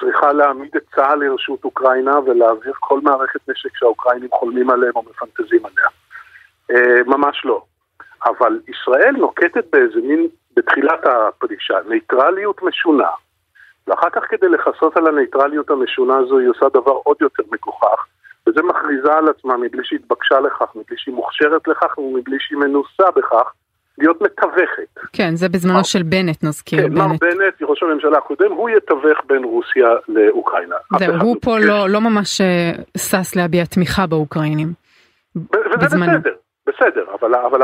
[0.00, 5.60] צריכה להעמיד את צה"ל לרשות אוקראינה ולהעביר כל מערכת נשק שהאוקראינים חולמים עליהם או מפנטזים
[5.66, 5.88] עליה.
[6.70, 7.62] אה, ממש לא.
[8.26, 10.26] אבל ישראל נוקטת באיזה מין,
[10.56, 13.08] בתחילת הפרישה, נייטרליות משונה.
[13.86, 18.06] ואחר כך כדי לכסות על הנייטרליות המשונה הזו היא עושה דבר עוד יותר מגוחך,
[18.48, 23.52] וזה מכריזה על עצמה מבלי שהתבקשה לכך, מבלי שהיא מוכשרת לכך ומבלי שהיא מנוסה בכך,
[23.98, 25.00] להיות מתווכת.
[25.12, 26.82] כן, זה בזמנו של בנט נזכיר.
[26.82, 30.76] כן, מר בנט, ראש הממשלה הקודם, הוא יתווך בין רוסיה לאוקראינה.
[30.98, 34.68] זהו, הוא פה לא, לא ממש אה, שש להביע תמיכה באוקראינים.
[35.36, 36.32] וזה בסדר.
[36.66, 37.60] בסדר, אבל, אבל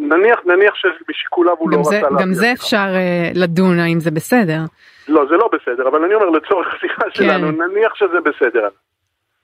[0.00, 2.08] נניח, נניח שבשיקוליו הוא לא זה, רצה.
[2.20, 4.60] גם זה אפשר uh, לדון האם זה בסדר.
[5.08, 7.10] לא, זה לא בסדר, אבל אני אומר לצורך השיחה כן.
[7.10, 8.68] שלנו, נניח שזה בסדר.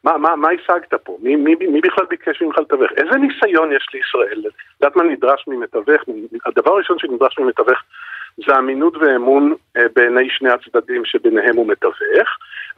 [0.04, 1.16] מה, מה, מה השגת פה?
[1.22, 2.90] מי, מי, מי בכלל ביקש ממך לתווך?
[2.96, 4.42] איזה ניסיון יש לישראל?
[4.80, 6.02] יודעת מה נדרש ממתווך?
[6.46, 7.78] הדבר הראשון שנדרש ממתווך
[8.46, 12.28] זה אמינות ואמון אה, בעיני שני הצדדים שביניהם הוא מתווך,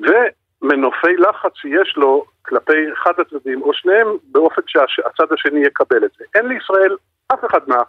[0.01, 6.25] ומנופי לחץ שיש לו כלפי אחד הצדדים או שניהם באופן שהצד השני יקבל את זה.
[6.35, 6.97] אין לישראל
[7.33, 7.83] אף אחד מה,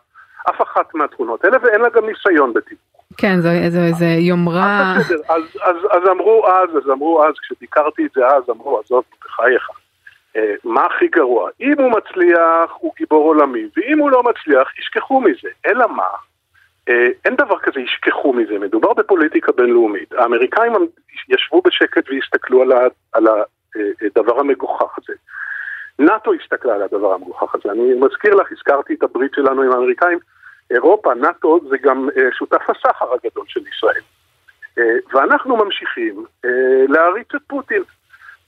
[0.50, 2.97] אף אחת מהתכונות האלה ואין לה גם ניסיון בתיווך.
[3.18, 4.94] כן, זה, זה, זה יומרה...
[5.92, 9.70] אז, אמרו אז, אז אמרו אז, כשביקרתי את זה אז, אמרו, עזוב, בחייך.
[10.36, 11.50] אה, מה הכי גרוע?
[11.62, 15.50] אם הוא מצליח, הוא גיבור עולמי, ואם הוא לא מצליח, ישכחו מזה.
[15.66, 16.04] אלא מה?
[16.90, 20.14] אה, אין דבר כזה ישכחו מזה, מדובר בפוליטיקה בינלאומית.
[20.14, 20.74] האמריקאים
[21.30, 22.62] ישבו בשקט והסתכלו
[23.14, 25.14] על הדבר אה, המגוחך הזה.
[26.00, 27.72] נאט"ו הסתכלה על הדבר המגוחך הזה.
[27.72, 30.20] אני מזכיר לך, הזכרתי את הברית שלנו עם האמריקאים.
[30.72, 34.02] אירופה, נאט"ו, זה גם אה, שותף הסחר הגדול של ישראל.
[34.78, 36.50] אה, ואנחנו ממשיכים אה,
[36.90, 37.84] להריץ את פוטין.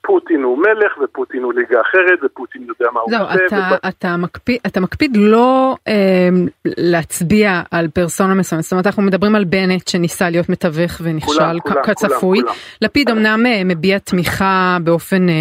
[0.01, 3.19] פוטין הוא מלך ופוטין הוא ליגה אחרת ופוטין יודע מה הוא עושה.
[3.19, 3.89] לא, אתה, ובא...
[3.89, 6.29] אתה, מקפיד, אתה מקפיד לא אה,
[6.65, 12.39] להצביע על פרסונה מסוימת, זאת אומרת אנחנו מדברים על בנט שניסה להיות מתווך ונכשל כצפוי.
[12.81, 15.33] לפיד אמנם מביע תמיכה באופן אה,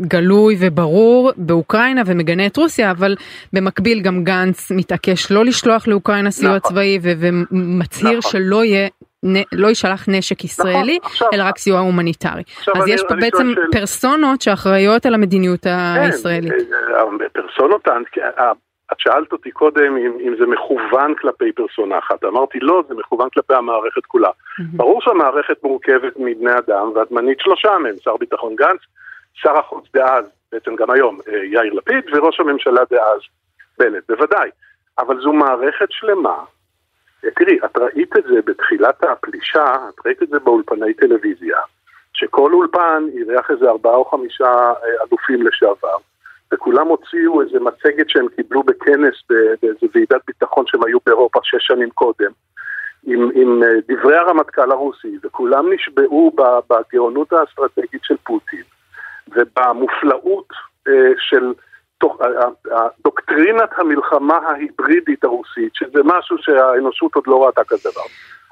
[0.00, 3.14] גלוי וברור באוקראינה ומגנה את רוסיה, אבל
[3.52, 6.70] במקביל גם גנץ מתעקש לא לשלוח לאוקראינה סיוע נכון.
[6.70, 8.32] צבאי ומצהיר נכון.
[8.32, 8.88] שלא יהיה
[9.52, 12.42] לא יישלח נשק ישראלי, נכון, עכשיו, אלא רק סיוע הומניטרי.
[12.74, 13.60] אז אני, יש פה בעצם של...
[13.72, 16.52] פרסונות שאחראיות על המדיניות כן, הישראלית.
[16.52, 18.52] אה, אה, פרסונות, אה,
[18.92, 23.28] את שאלת אותי קודם אם, אם זה מכוון כלפי פרסונה אחת, אמרתי לא, זה מכוון
[23.30, 24.28] כלפי המערכת כולה.
[24.28, 24.62] Mm-hmm.
[24.72, 28.80] ברור שהמערכת מורכבת מבני אדם, ואת מנית שלושה מהם, שר ביטחון גנץ,
[29.34, 31.18] שר החוץ דאז, בעצם גם היום,
[31.52, 33.20] יאיר לפיד, וראש הממשלה דאז,
[33.78, 34.50] בנט, בוודאי.
[34.98, 36.36] אבל זו מערכת שלמה
[37.20, 41.58] תראי, את ראית את זה בתחילת הפלישה, את ראית את זה באולפני טלוויזיה,
[42.12, 45.96] שכל אולפן אירח איזה ארבעה או חמישה אה, אלופים לשעבר,
[46.52, 51.90] וכולם הוציאו איזה מצגת שהם קיבלו בכנס באיזה ועידת ביטחון שהם היו באירופה שש שנים
[51.90, 52.30] קודם,
[53.04, 56.32] עם, עם אה, דברי הרמטכ"ל הרוסי, וכולם נשבעו
[56.70, 58.62] בגאונות האסטרטגית של פוטין,
[59.28, 60.48] ובמופלאות
[60.88, 61.52] אה, של
[63.04, 68.02] דוקטרינת המלחמה ההיברידית הרוסית, שזה משהו שהאנושות עוד לא ראתה כזה דבר.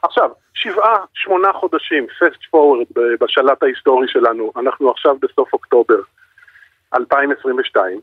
[0.03, 6.01] עכשיו, שבעה, שמונה חודשים, fast forward בשלט ההיסטורי שלנו, אנחנו עכשיו בסוף אוקטובר
[6.95, 8.01] 2022,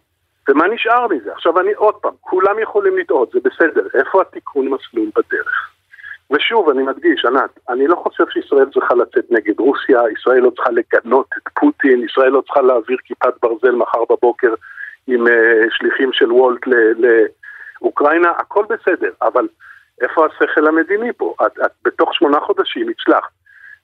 [0.49, 1.33] ומה נשאר מזה?
[1.33, 5.71] עכשיו אני עוד פעם, כולם יכולים לטעות, זה בסדר, איפה התיקון מסלול בדרך?
[6.31, 10.71] ושוב, אני מדגיש, ענת, אני לא חושב שישראל צריכה לצאת נגד רוסיה, ישראל לא צריכה
[10.71, 14.53] לגנות את פוטין, ישראל לא צריכה להעביר כיפת ברזל מחר בבוקר
[15.07, 15.31] עם uh,
[15.69, 16.61] שליחים של וולט
[17.81, 19.47] לאוקראינה, הכל בסדר, אבל
[20.01, 21.35] איפה השכל המדיני פה?
[21.45, 23.31] את, את בתוך שמונה חודשים הצלחת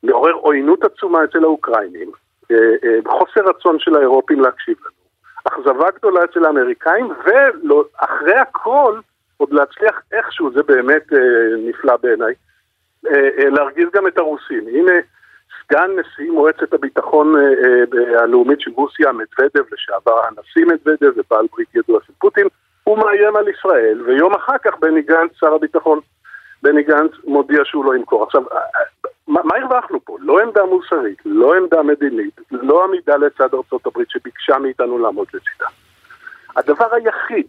[0.03, 2.11] לעורר עוינות עצומה אצל האוקראינים,
[2.43, 4.97] uh, uh, חוסר רצון של האירופים להקשיב לנו,
[5.43, 8.99] אכזבה גדולה אצל האמריקאים, ואחרי הכל
[9.37, 11.03] עוד להצליח איכשהו, זה באמת
[11.57, 12.33] נפלא בעיניי,
[13.37, 14.67] להרגיז גם את הרוסים.
[14.67, 14.93] הנה,
[15.63, 21.75] סגן נשיא מועצת הביטחון אה, אה, הלאומית של רוסיה, מדוודב, לשעבר הנשיא מדוודב ובעל ברית
[21.75, 22.47] ידוע של פוטין,
[22.83, 25.99] הוא מאיים על ישראל, ויום אחר כך בני גנץ, שר הביטחון,
[26.63, 28.23] בני גנץ מודיע שהוא לא ימכור.
[28.23, 28.59] עכשיו, אה,
[29.27, 30.17] מה, מה הרווחנו פה?
[30.19, 33.49] לא עמדה מוסרית, לא עמדה מדינית, לא עמידה לצד
[33.85, 35.67] הברית שביקשה מאיתנו לעמוד לצידה.
[36.55, 37.47] הדבר היחיד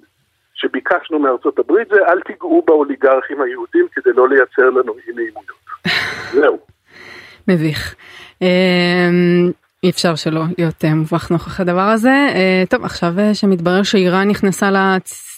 [0.54, 5.58] שביקשנו מארצות הברית זה אל תיגעו באוליגרכים היהודים כדי לא לייצר לנו אי נעימויות.
[6.40, 6.58] זהו.
[7.48, 7.94] מביך.
[8.42, 9.50] אמ,
[9.84, 12.08] אי אפשר שלא להיות אה, מובך נוכח הדבר הזה.
[12.34, 14.66] אה, טוב עכשיו אה, שמתברר שאיראן נכנסה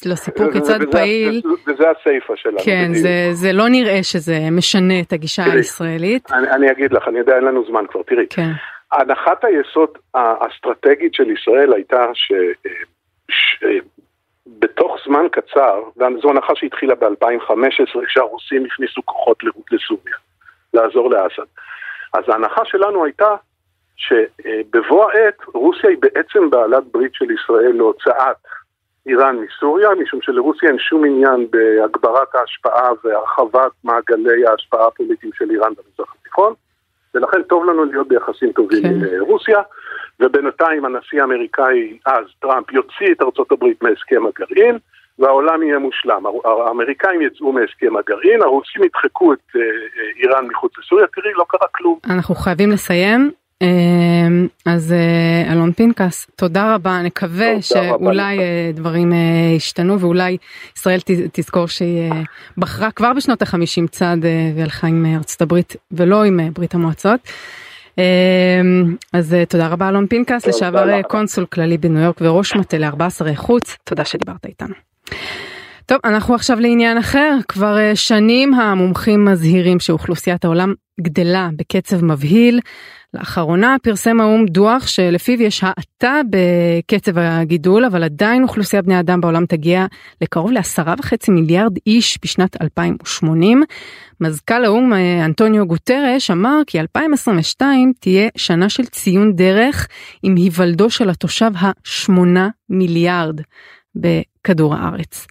[0.07, 1.43] לסיפור כיצד פעיל.
[1.67, 2.59] וזה הסייפה שלנו.
[2.65, 6.33] כן, זה, זה לא נראה שזה משנה את הגישה תראי, הישראלית.
[6.33, 8.27] אני, אני אגיד לך, אני יודע, אין לנו זמן כבר, תראי.
[8.31, 8.51] כן.
[8.93, 12.33] הנחת היסוד האסטרטגית של ישראל הייתה ש...
[13.31, 13.65] ש...
[14.47, 19.43] בתוך זמן קצר, וזו הנחה שהתחילה ב-2015, כשהרוסים הכניסו כוחות
[19.73, 20.15] לסוריה,
[20.75, 21.43] לעזור לאסד.
[22.13, 23.35] אז ההנחה שלנו הייתה
[23.97, 28.37] שבבוא העת רוסיה היא בעצם בעלת ברית של ישראל להוצאת
[29.07, 35.73] איראן מסוריה, משום שלרוסיה אין שום עניין בהגברת ההשפעה והרחבת מעגלי ההשפעה הפוליטיים של איראן
[35.73, 36.55] במזרח התיכון,
[37.15, 38.89] ולכן טוב לנו להיות ביחסים טובים כן.
[38.89, 39.63] עם אה, רוסיה,
[40.21, 44.79] ובינתיים הנשיא האמריקאי אז, טראמפ, יוציא את ארצות הברית מהסכם הגרעין,
[45.21, 46.23] והעולם יהיה מושלם.
[46.67, 51.69] האמריקאים יצאו מהסכם הגרעין, הרוסים ידחקו את אה, אה, איראן מחוץ לסוריה, תראי, לא קרה
[51.73, 51.99] כלום.
[52.11, 53.31] אנחנו חייבים לסיים.
[53.63, 59.19] אמ, אז אה, אלון פנקס תודה רבה נקווה שאולי אה, דברים אה,
[59.57, 60.37] ישתנו ואולי
[60.77, 60.99] ישראל
[61.33, 62.13] תזכור שהיא
[62.59, 64.25] בחרה כבר בשנות החמישים צעד
[64.57, 67.21] והלכה עם ארצות הברית ולא עם ברית המועצות.
[69.13, 73.77] אז תודה רבה אלון פנקס לשעבר קונסול כללי בניו יורק וראש מטה לארבעה שרי חוץ
[73.85, 74.75] תודה שדיברת איתנו.
[75.87, 77.39] טוב, אנחנו עכשיו לעניין אחר.
[77.49, 82.61] כבר שנים המומחים מזהירים שאוכלוסיית העולם גדלה בקצב מבהיל.
[83.15, 89.47] לאחרונה פרסם האו"ם דוח שלפיו יש האטה בקצב הגידול, אבל עדיין אוכלוסיית בני אדם בעולם
[89.47, 89.87] תגיע
[90.21, 93.63] לקרוב לעשרה וחצי מיליארד איש בשנת 2080.
[94.21, 94.93] מזכ"ל האו"ם
[95.25, 99.89] אנטוניו גוטרש אמר כי 2022 תהיה שנה של ציון דרך
[100.23, 103.41] עם היוולדו של התושב השמונה מיליארד
[103.97, 105.27] בכדור הארץ.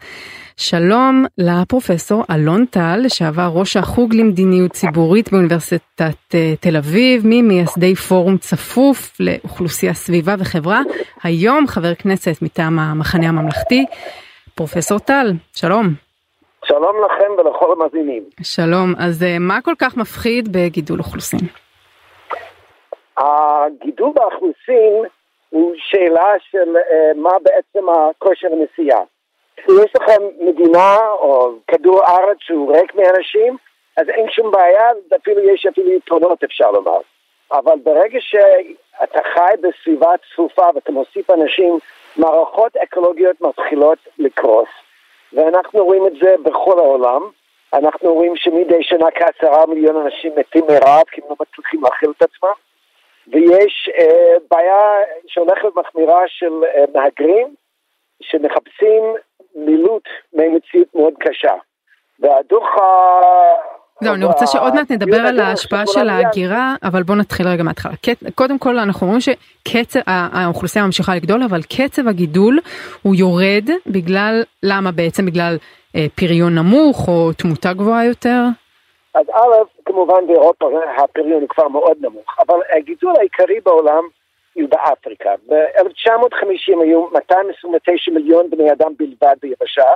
[0.57, 8.37] שלום לפרופסור אלון טל, לשעבר ראש החוג למדיניות ציבורית באוניברסיטת אה, תל אביב, ממייסדי פורום
[8.37, 10.81] צפוף לאוכלוסייה סביבה וחברה,
[11.23, 13.85] היום חבר כנסת מטעם המחנה הממלכתי.
[14.55, 15.85] פרופסור טל, שלום.
[16.65, 18.23] שלום לכם ולכל המאזינים.
[18.41, 21.39] שלום, אז אה, מה כל כך מפחיד בגידול אוכלוסין?
[23.17, 25.03] הגידול באוכלוסין
[25.49, 29.01] הוא שאלה של uh, מה בעצם הכושר הנסיעה.
[29.59, 33.57] יש לכם מדינה או כדור ארץ שהוא ריק מאנשים,
[33.97, 36.99] אז אין שום בעיה, אפילו יש אפילו יתרונות אפשר לומר.
[37.51, 41.79] אבל ברגע שאתה חי בסביבה צפופה ואתה מוסיף אנשים,
[42.17, 44.69] מערכות אקולוגיות מתחילות לקרוס.
[45.33, 47.21] ואנחנו רואים את זה בכל העולם.
[47.73, 52.21] אנחנו רואים שמדי שנה כעשרה מיליון אנשים מתים מרעב כי הם לא מצליחים להכיל את
[52.21, 52.68] עצמם.
[53.31, 54.81] ויש אה, בעיה
[55.27, 57.55] שהולכת ומחמירה של אה, מהגרים
[58.21, 59.03] שמחפשים
[59.55, 61.53] מילוט ממציאות מאוד קשה.
[62.19, 62.81] והדוח ה...
[64.01, 67.93] לא, אני רוצה שעוד מעט נדבר על ההשפעה של ההגירה, אבל בוא נתחיל רגע מההתחלה.
[68.35, 72.59] קודם כל אנחנו רואים שקצב, האוכלוסייה ממשיכה לגדול, אבל קצב הגידול
[73.01, 75.25] הוא יורד בגלל, למה בעצם?
[75.25, 75.57] בגלל
[75.95, 78.43] אה, פריון נמוך או תמותה גבוהה יותר?
[79.13, 84.03] אז א', כמובן באירופה הפריון הוא כבר מאוד נמוך, אבל הגידול העיקרי בעולם
[84.53, 85.33] הוא באפריקה.
[85.47, 89.91] ב-1950 היו 229 מיליון בני אדם בלבד ביבשה,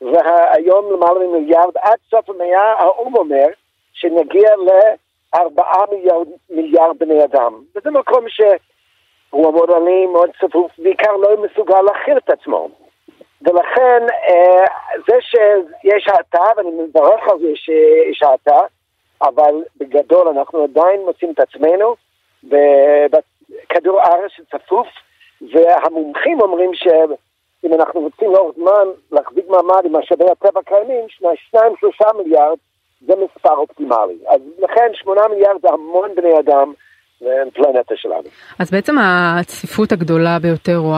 [0.00, 3.46] והיום למעלה ממיליארד, עד סוף המאה האו"ם אומר
[3.92, 7.62] שנגיע ל-4 מיליארד, מיליארד בני אדם.
[7.76, 12.68] וזה מקום שהוא מאוד עני, מאוד צפוף, בעיקר לא מסוגל להכיל את עצמו.
[13.42, 14.64] ולכן אה,
[15.08, 18.60] זה שיש האטה, ואני מברך על זה שיש האטה,
[19.22, 21.94] אבל בגדול אנחנו עדיין מוצאים את עצמנו
[22.42, 24.86] בכדור הארץ שצפוף,
[25.52, 31.04] והמומחים אומרים שאם אנחנו רוצים לאורך זמן להחזיק מעמד עם משאבי הטבע הקיימים,
[31.50, 32.56] שניים שלושה מיליארד
[33.06, 34.18] זה מספר אופטימלי.
[34.28, 36.72] אז לכן שמונה מיליארד זה המון בני אדם.
[37.54, 38.22] פלנטה שלנו.
[38.58, 40.94] אז בעצם הצפיפות הגדולה ביותר הוא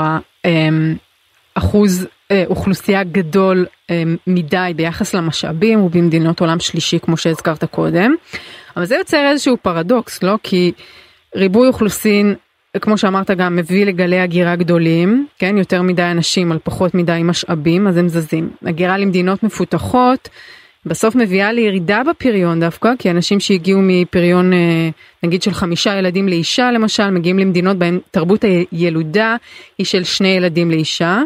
[1.57, 8.15] האחוז אה, אוכלוסייה גדול אה, מדי ביחס למשאבים ובמדינות עולם שלישי כמו שהזכרת קודם.
[8.77, 10.73] אבל זה יוצר איזשהו פרדוקס לא כי
[11.37, 12.35] ריבוי אוכלוסין
[12.81, 17.89] כמו שאמרת גם מביא לגלי הגירה גדולים כן יותר מדי אנשים על פחות מדי משאבים
[17.89, 18.51] אז הם זזים.
[18.63, 20.29] הגירה למדינות מפותחות
[20.87, 24.89] בסוף מביאה לירידה בפריון דווקא כי אנשים שהגיעו מפריון אה,
[25.23, 28.41] נגיד של חמישה ילדים לאישה למשל מגיעים למדינות בהם תרבות
[28.71, 29.37] הילודה
[29.79, 31.19] היא של שני ילדים לאישה.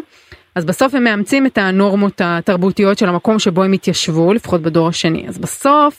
[0.55, 5.27] אז בסוף הם מאמצים את הנורמות התרבותיות של המקום שבו הם התיישבו, לפחות בדור השני.
[5.27, 5.93] אז בסוף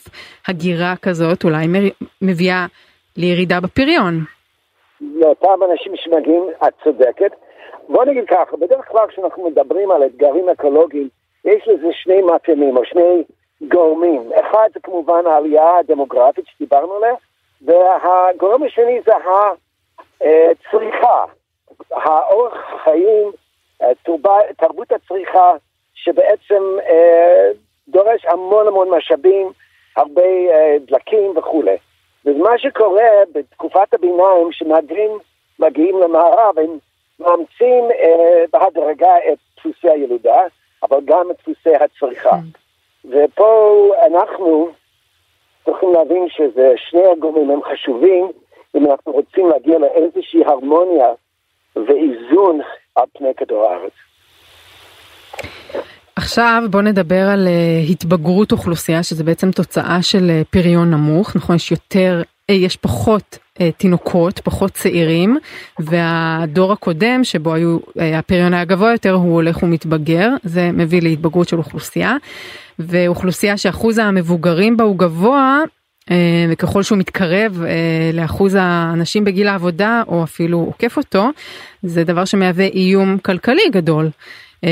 [0.47, 1.65] הגירה כזאת אולי
[2.21, 2.65] מביאה
[3.17, 4.13] לירידה בפריון.
[5.01, 7.31] לאותם אנשים שמגיעים, את צודקת.
[7.89, 11.09] בוא נגיד ככה, בדרך כלל כשאנחנו מדברים על אתגרים אקולוגיים,
[11.45, 13.23] יש לזה שני מאפיינים או שני
[13.61, 14.29] גורמים.
[14.39, 17.13] אחד זה כמובן העלייה הדמוגרפית שדיברנו עליה,
[17.61, 19.11] והגורם השני זה
[20.21, 21.25] הצריכה,
[21.91, 23.31] האורח החיים
[24.57, 25.51] תרבות הצריכה
[25.93, 27.51] שבעצם אה,
[27.87, 29.51] דורש המון המון משאבים,
[29.95, 31.77] הרבה אה, דלקים וכולי.
[32.25, 35.11] ומה שקורה בתקופת הביניים, שמהגרים
[35.59, 36.77] מגיעים למערב, הם
[37.19, 40.41] מאמצים אה, בהדרגה את דפוסי הילודה,
[40.83, 42.31] אבל גם את דפוסי הצריכה.
[42.31, 42.66] Mm.
[43.09, 44.69] ופה אנחנו
[45.65, 48.31] צריכים להבין שזה שני הגורמים הם חשובים
[48.75, 51.07] אם אנחנו רוצים להגיע לאיזושהי הרמוניה
[51.75, 52.59] ואיזון
[52.95, 53.91] על פני כדור הארץ.
[56.15, 61.35] עכשיו בוא נדבר על uh, התבגרות אוכלוסייה שזה בעצם תוצאה של uh, פריון נמוך.
[61.35, 63.37] נכון יש יותר uh, יש פחות
[63.77, 65.37] תינוקות פחות צעירים
[65.79, 70.29] והדור הקודם שבו היו הפריון היה גבוה יותר הוא הולך ומתבגר.
[70.43, 72.15] זה מביא להתבגרות של אוכלוסייה
[72.79, 75.63] ואוכלוסייה שאחוז המבוגרים בה הוא גבוה
[76.11, 81.29] אה, וככל שהוא מתקרב אה, לאחוז האנשים בגיל העבודה או אפילו עוקף אותו
[81.83, 84.09] זה דבר שמהווה איום כלכלי גדול.
[84.63, 84.69] אה,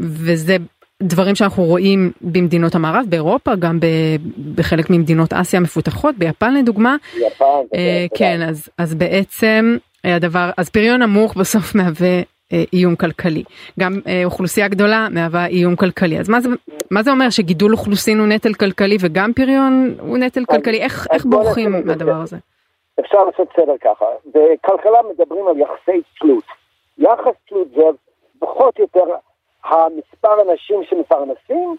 [0.00, 0.56] וזה
[1.02, 3.78] דברים שאנחנו רואים במדינות המערב באירופה גם
[4.54, 6.96] בחלק ממדינות אסיה המפותחות ביפן לדוגמה.
[7.26, 7.44] יפן,
[8.14, 12.22] כן אז אז בעצם הדבר אז פריון נמוך בסוף מהווה
[12.72, 13.42] איום כלכלי.
[13.80, 16.18] גם אה, אוכלוסייה גדולה מהווה איום כלכלי.
[16.18, 16.48] אז מה זה,
[16.90, 20.82] מה זה אומר שגידול אוכלוסין הוא נטל כלכלי וגם פריון הוא נטל כלכלי?
[20.82, 22.36] איך, איך בורחים מהדבר הזה?
[23.00, 24.04] אפשר לעשות סדר ככה.
[24.26, 26.44] בכלכלה מדברים על יחסי תלות.
[26.98, 27.82] יחס תלות זה
[28.38, 29.04] פחות או יותר
[29.64, 31.76] המספר אנשים שמפרנסים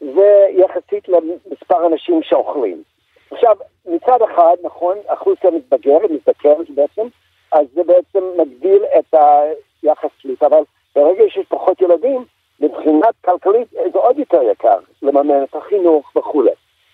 [0.00, 2.82] ויחסית למספר אנשים שאוכלים.
[3.30, 3.56] עכשיו,
[3.86, 7.08] מצד אחד, נכון, האוכלוסייה מתבגרת, מתבגרת בעצם,
[7.52, 9.42] אז זה בעצם מגדיל את ה...
[9.82, 10.62] יחס תלות, אבל
[10.96, 12.24] ברגע שיש פחות ילדים,
[12.60, 16.50] מבחינת כלכלית זה עוד יותר יקר לממן את החינוך וכולי.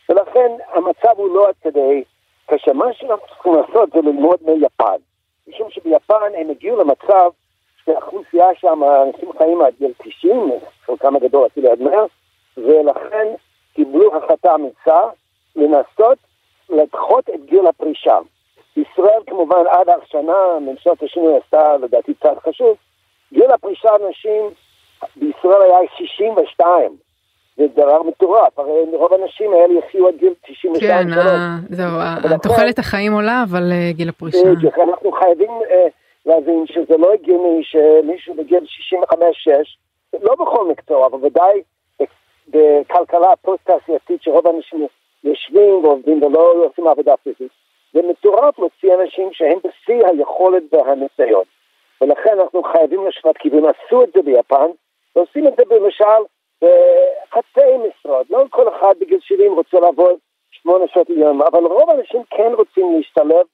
[0.09, 2.05] ולכן המצב הוא לא עד כדי
[2.47, 2.73] קשה.
[2.73, 4.97] מה שאנחנו צריכים לעשות זה ללמוד מיפן.
[5.49, 7.31] משום שביפן הם הגיעו למצב
[7.85, 10.51] שהאוכלוסייה שם, אנשים חיים עד גיל 90,
[10.87, 12.05] חלקם הגדול אפילו עד 100,
[12.57, 13.27] ולכן
[13.75, 15.01] קיבלו החלטה אמיצה
[15.57, 16.19] לנסות
[16.69, 18.19] לדחות את גיל הפרישה.
[18.77, 22.77] ישראל כמובן עד השנה, ממשלת השינוי עשתה לדעתי צעד חשוב,
[23.33, 24.51] גיל הפרישה לנשים
[25.17, 26.97] בישראל היה 62.
[27.57, 31.09] זה דבר מטורף, הרי רוב הנשים האלה יחיו עד גיל 92.
[31.09, 31.89] כן, אה, זהו,
[32.43, 34.39] תוחלת החיים עולה, אבל אה, גיל הפרישה.
[34.57, 35.87] בדיוק, אנחנו חייבים אה,
[36.27, 38.65] להבין שזה לא הגיוני שמישהו בגיל
[40.15, 41.63] 65-6, לא בכל מקצוע, אבל ודאי
[42.49, 44.87] בכלכלה פוסט-תעשייתית שרוב האנשים
[45.25, 47.66] יושבים ועובדים ולא עושים עבודה פיזית.
[47.97, 51.45] זה מטורף להוציא אנשים שהם בשיא היכולת והניסיון.
[52.01, 53.65] ולכן אנחנו חייבים לשנות כיוון.
[53.65, 54.71] עשו את זה ביפן,
[55.17, 56.21] ועושים את זה למשל
[56.63, 58.31] בחצי משרות.
[58.31, 60.19] לא כל אחד בגיל 70 רוצה לעבוד
[60.51, 63.47] שמונה שעות ליום, אבל רוב האנשים כן רוצים להשתלב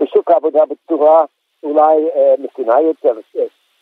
[0.00, 1.24] בשוק העבודה בצורה
[1.62, 3.12] אולי אה, מתונה יותר.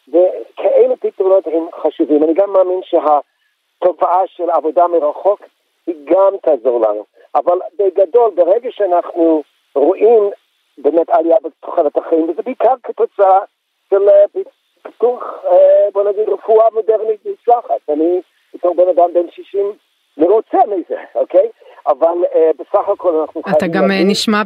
[0.09, 2.25] וכאלה פתרונות הם חשובים.
[2.25, 5.41] אני גם מאמין שהתופעה של עבודה מרחוק
[5.87, 7.05] היא גם תעזור לנו.
[7.35, 9.43] אבל בגדול, ברגע שאנחנו
[9.75, 10.31] רואים
[10.79, 13.39] באמת עלייה בתוחלת החיים, וזה בעיקר כתוצאה
[13.91, 14.43] של אה,
[14.83, 15.23] פיתוח,
[15.53, 17.89] אה, בוא נגיד, רפואה מודרנית מוצלחת.
[17.89, 18.21] אני
[18.55, 19.73] בתור בן אדם בן 60
[20.17, 21.49] מרוצה מזה, אוקיי?
[21.87, 23.59] אבל אה, בסך הכל אנחנו חייבים...
[23.59, 24.43] אתה גם נשמע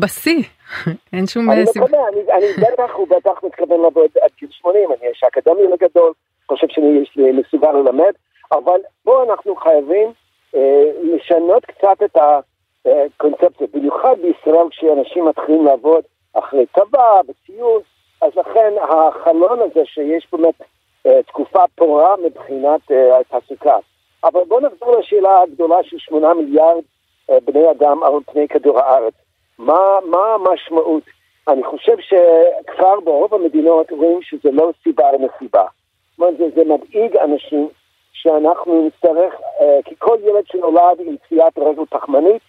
[0.00, 0.42] בשיא,
[1.12, 1.86] אין שום סיבה.
[1.86, 6.12] אני מקווה, אני בטח, הוא בטח מתכוון לעבוד עד גיל 80, אני איש אקדמי לגדול,
[6.48, 8.12] חושב שאני מסוגל ללמד,
[8.52, 10.12] אבל פה אנחנו חייבים
[11.02, 12.40] לשנות קצת את ה...
[13.16, 17.80] קונספציה, במיוחד בישראל כשאנשים מתחילים לעבוד אחרי צבא, בציון,
[18.22, 23.76] אז לכן החלון הזה שיש באמת uh, תקופה פורה מבחינת uh, התעסוקה.
[24.24, 26.82] אבל בואו נחזור לשאלה הגדולה של שמונה מיליארד
[27.44, 29.14] בני אדם על פני כדור הארץ.
[29.58, 31.02] מה, מה המשמעות?
[31.48, 35.64] אני חושב שכבר ברוב המדינות רואים שזה לא סיבה למסיבה.
[36.10, 37.68] זאת אומרת, זה, זה מדאיג אנשים
[38.12, 39.34] שאנחנו נצטרך,
[39.84, 42.42] כי כל ילד שנולד עם צביעת רגל תחמנית,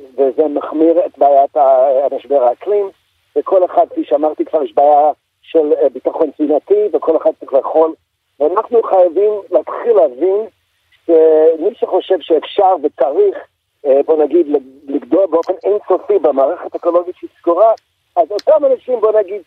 [0.00, 1.56] וזה מחמיר את בעיית
[2.04, 2.90] המשבר האקלים,
[3.36, 5.10] וכל אחד, כפי שאמרתי כבר, יש בעיה
[5.42, 7.94] של אה, ביטחון תזונתי, וכל אחד צריך לאכול,
[8.40, 10.46] ואנחנו חייבים להתחיל להבין
[11.06, 13.38] שמי שחושב שאפשר וצריך,
[13.86, 14.46] אה, בוא נגיד,
[14.88, 17.72] לגדול באופן אינסופי במערכת אקולוגית שהיא סגורה,
[18.16, 19.42] אז אותם אנשים, בוא נגיד,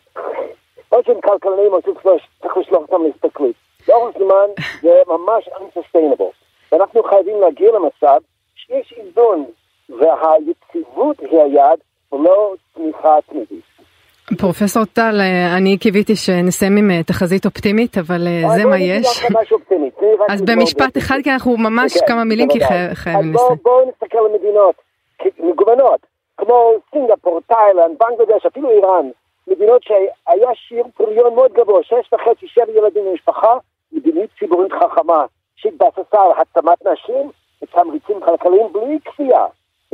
[0.92, 3.54] או שהם כלכלנים או שצריך לשלוח אותם להסתכלות.
[3.88, 6.32] לאורך זמן זה ממש unsustainable.
[6.72, 8.20] ואנחנו חייבים להגיע למצב
[8.54, 9.44] שיש איזון
[9.90, 11.78] והיציבות היא היעד
[12.12, 13.68] ולא צמיחה תמידית.
[14.38, 15.20] פרופסור טל,
[15.56, 19.24] אני קיוויתי שנסיים עם אה, תחזית אופטימית, אבל אה, זה מה יש.
[20.28, 22.58] אז במשפט אחד, כי אנחנו ממש כן, כמה מילים, כי
[22.94, 23.58] חייבים לסיים.
[23.62, 24.74] בואו נסתכל על מדינות
[25.38, 26.00] מגוונות,
[26.36, 29.06] כמו סינגפור, תאילנד, בנגלדש, אפילו איראן,
[29.46, 33.56] מדינות שהיה שיר פריון מאוד גבוה, שש וחצי, שבע ילדים במשפחה,
[33.92, 35.24] מדיניות ציבורית חכמה,
[35.56, 37.30] שהתבססה על העצמת נשים
[37.62, 39.44] ותמריצים כלכליים בלי כפייה.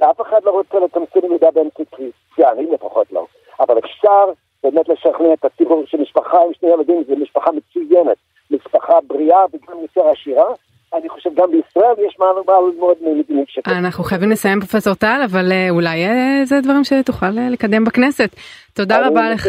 [0.05, 3.27] ואף אחד לא רוצה לצמצם מידע באמצעות קריסטיאנים, לפחות לא.
[3.61, 4.25] אבל אפשר
[4.63, 8.17] באמת לשכנע את הציבור שמשפחה עם שני ילדים זה משפחה מצוינת,
[8.51, 10.53] משפחה בריאה וגם יותר עשירה.
[10.95, 12.27] אני חושב גם בישראל יש מה
[12.61, 13.79] ללמוד ממדינים שכאלה.
[13.79, 18.31] אנחנו חייבים לסיים פרופסור טל, אבל אה, אולי אה, זה דברים שתוכל אה, לקדם בכנסת.
[18.73, 19.49] תודה רבה לך.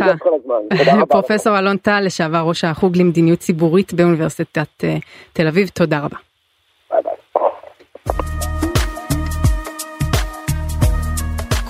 [1.10, 4.84] פרופסור אלון טל, לשעבר ראש החוג למדיניות ציבורית באוניברסיטת
[5.34, 6.25] תל אביב, תודה רבה.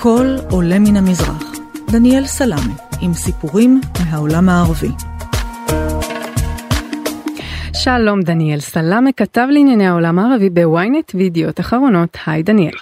[0.06, 1.52] קול עולה מן המזרח,
[1.92, 4.88] דניאל סלאמה, עם סיפורים מהעולם הערבי.
[7.84, 12.74] שלום דניאל סלאמה כתב לענייני העולם הערבי בוויינט וידיעות אחרונות, היי דניאל.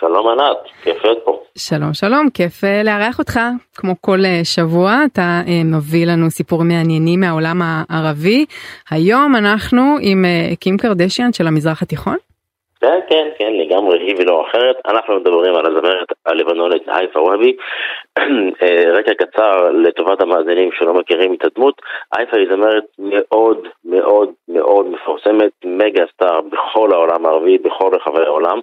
[0.00, 1.38] שלום ענת, כיף להיות פה.
[1.58, 3.40] שלום שלום, כיף אה, לארח אותך.
[3.74, 8.44] כמו כל אה, שבוע אתה אה, מביא לנו סיפורים מעניינים מהעולם הערבי.
[8.90, 10.24] היום אנחנו עם
[10.60, 12.16] קים קרדשיאן של המזרח התיכון.
[12.86, 14.76] כן, כן, כן, לגמרי היא ולא אחרת.
[14.88, 17.56] אנחנו מדברים על הזמרת הלבנונית הייפה ווהבי.
[18.96, 21.82] רקע קצר לטובת המאזינים שלא מכירים את הדמות.
[22.12, 28.60] הייפה היא זמרת מאוד מאוד מאוד מפורסמת, מגה סטאר בכל העולם הערבי, בכל רחבי העולם.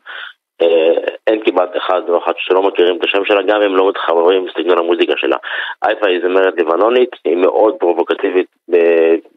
[0.61, 0.93] אה,
[1.27, 4.77] אין כמעט אחד או אחת שלא מכירים את השם שלה, גם אם לא מתחברים בסגנון
[4.77, 5.37] המוזיקה שלה.
[5.83, 8.47] אייפה היא זמרת לבנונית, היא מאוד פרובוקטיבית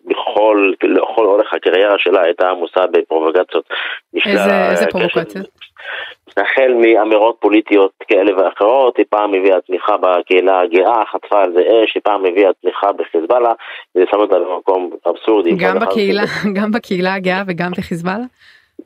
[0.04, 3.64] בכל, לכל אורך הקריירה שלה הייתה עמוסה בפרובוקציות.
[4.26, 5.46] איזה, איזה פרובוקציות?
[6.36, 11.94] החל מאמירות פוליטיות כאלה ואחרות, היא פעם הביאה תמיכה בקהילה הגאה, חטפה על זה אש,
[11.94, 13.52] היא פעם הביאה תמיכה בחיזבאללה,
[13.94, 15.50] וזה שם אותה במקום אבסורדי.
[15.58, 16.22] גם בקהילה,
[16.60, 18.24] גם בקהילה הגאה וגם בחיזבאללה?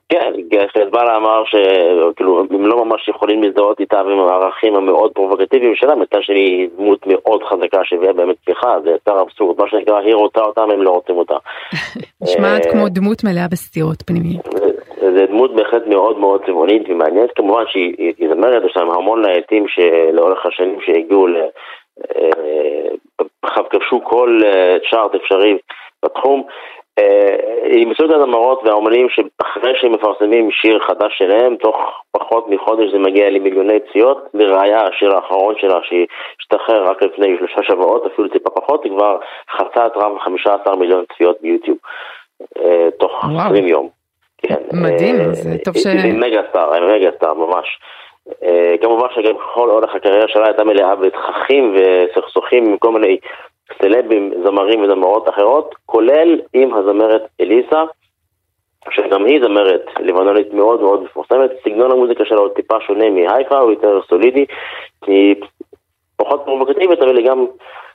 [0.09, 0.33] כן,
[0.73, 6.19] חיזבאללה אמר שכאילו הם לא ממש יכולים להזדהות איתה ועם הערכים המאוד פרובוקטיביים שלה, מצד
[6.23, 10.71] שני דמות מאוד חזקה שהביאה באמת תמיכה, זה יותר אבסורד, מה שנקרא היא רוצה אותם
[10.71, 11.37] הם לא רוצים אותה.
[12.23, 14.49] נשמעת כמו דמות מלאה בסתירות פנימיות.
[15.01, 20.47] זה דמות בהחלט מאוד מאוד צבעונית ומעניינת, כמובן שהיא זמרת, יש להם המון להיטים שלאורך
[20.47, 21.27] השנים שהגיעו,
[22.17, 22.31] אה,
[23.71, 25.59] כבשו כל אה, צ'ארט אפשרי
[26.05, 26.43] בתחום.
[27.63, 31.77] היא אה, מסוג הזמרות והאומנים שאחרי שהם מפרסמים שיר חדש שלהם, תוך
[32.13, 34.19] פחות מחודש זה מגיע למיליוני צפיות.
[34.35, 39.19] לראיה, השיר האחרון שלה שהשתחרר רק לפני שלושה שבועות, אפילו טיפה פחות, היא כבר
[39.57, 41.79] חצה את רב 15 מיליון צפיות ביוטיוב,
[42.59, 43.47] אה, תוך וואו.
[43.47, 43.89] 20 יום.
[44.39, 45.87] כן, מדהים, אה, זה טוב ש...
[45.87, 47.79] היא מגה סטאר, היא מגה סטאר ממש.
[48.81, 53.19] כמובן שגם כל אורך הקריירה שלה הייתה מלאה בתככים וסכסוכים עם כל מיני
[53.83, 57.83] סלבים, זמרים וזמרות אחרות, כולל עם הזמרת אליסה,
[58.91, 63.71] שגם היא זמרת לבנונית מאוד מאוד מפורסמת, סגנון המוזיקה שלה הוא טיפה שונה מהייפה, הוא
[63.71, 64.45] יותר סולידי,
[65.07, 65.35] היא
[66.17, 67.47] פחות פרובוקטיבית, אבל היא גם,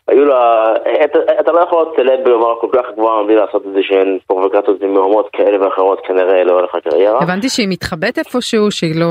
[0.07, 0.73] היו לה,
[1.05, 4.77] אתה, אתה לא יכול להיות סלב ברמה כל כך גבוהה מבלי לעשות איזה שהן פרובוקציות
[4.81, 7.23] ומהומות כאלה ואחרות כנראה לאורך הקריירה.
[7.23, 9.07] הבנתי שהיא מתחבאת איפשהו, שהיא לא,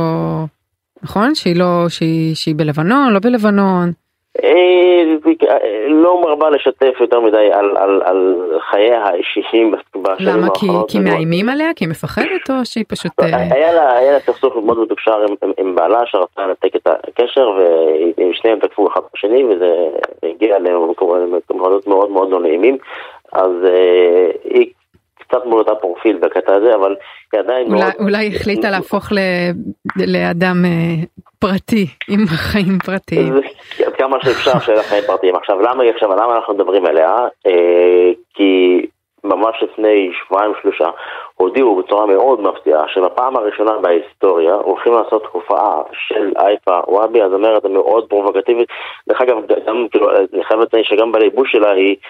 [1.03, 1.35] נכון?
[1.35, 4.04] שהיא לא, שהיא, שהיא בלבנון, לא בלבנון.
[4.43, 5.05] אה,
[5.89, 10.49] לא מרבה לשתף יותר מדי על, על, על חייה האישיים בשנים למה?
[10.55, 11.75] כי, כי מאיימים עליה?
[11.77, 13.13] כי היא מפחדת או שהיא פשוט...
[13.19, 16.77] לא, אה, היה לה, היה לה סכסוך מאוד מתוקשר עם, עם, עם בעלה שרצה לנתק
[16.77, 17.51] את הקשר
[18.31, 19.75] ושניהם תקפו אחד בשני וזה
[20.23, 21.19] הגיע למקומות
[21.87, 22.79] מאוד מאוד לא נעימים
[23.33, 24.71] אז אה, היא
[25.35, 26.97] קצת מאותה פרופיל בקטע הזה אבל
[27.33, 27.93] היא עדיין אולי, מאוד...
[28.01, 29.19] אולי החליטה להפוך ל,
[30.07, 30.65] לאדם
[31.39, 33.33] פרטי, עם חיים פרטיים.
[33.87, 35.37] עד כמה שאפשר שיהיה חיים פרטיים.
[35.37, 37.17] עכשיו למה, עכשיו, למה אנחנו מדברים עליה?
[37.47, 38.87] אה, כי
[39.25, 40.85] ממש לפני שבועיים שלושה
[41.35, 48.09] הודיעו בצורה מאוד מפתיעה שבפעם הראשונה בהיסטוריה הולכים לעשות הופעה של אייפה וואבי, הזמרת המאוד
[48.09, 48.69] פרובוקטיבית.
[49.09, 52.01] דרך אגב, גם, כאילו, אני חייב לציין שגם בליבוש שלה היא אה,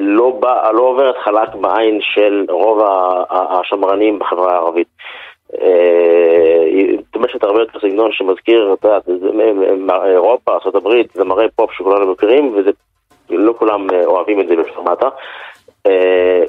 [0.00, 2.80] לא, בא, לא עוברת חלק בעין של רוב
[3.30, 4.88] השמרנים בחברה הערבית.
[6.66, 8.84] היא משתמשת הרבה יותר סגנון שמזכיר, את
[10.04, 12.56] אירופה, ארה"ב, זה מראה פופ שכולנו מכירים,
[13.30, 15.08] ולא כולם אה, אוהבים את זה בפרמטה.
[15.86, 16.42] אה,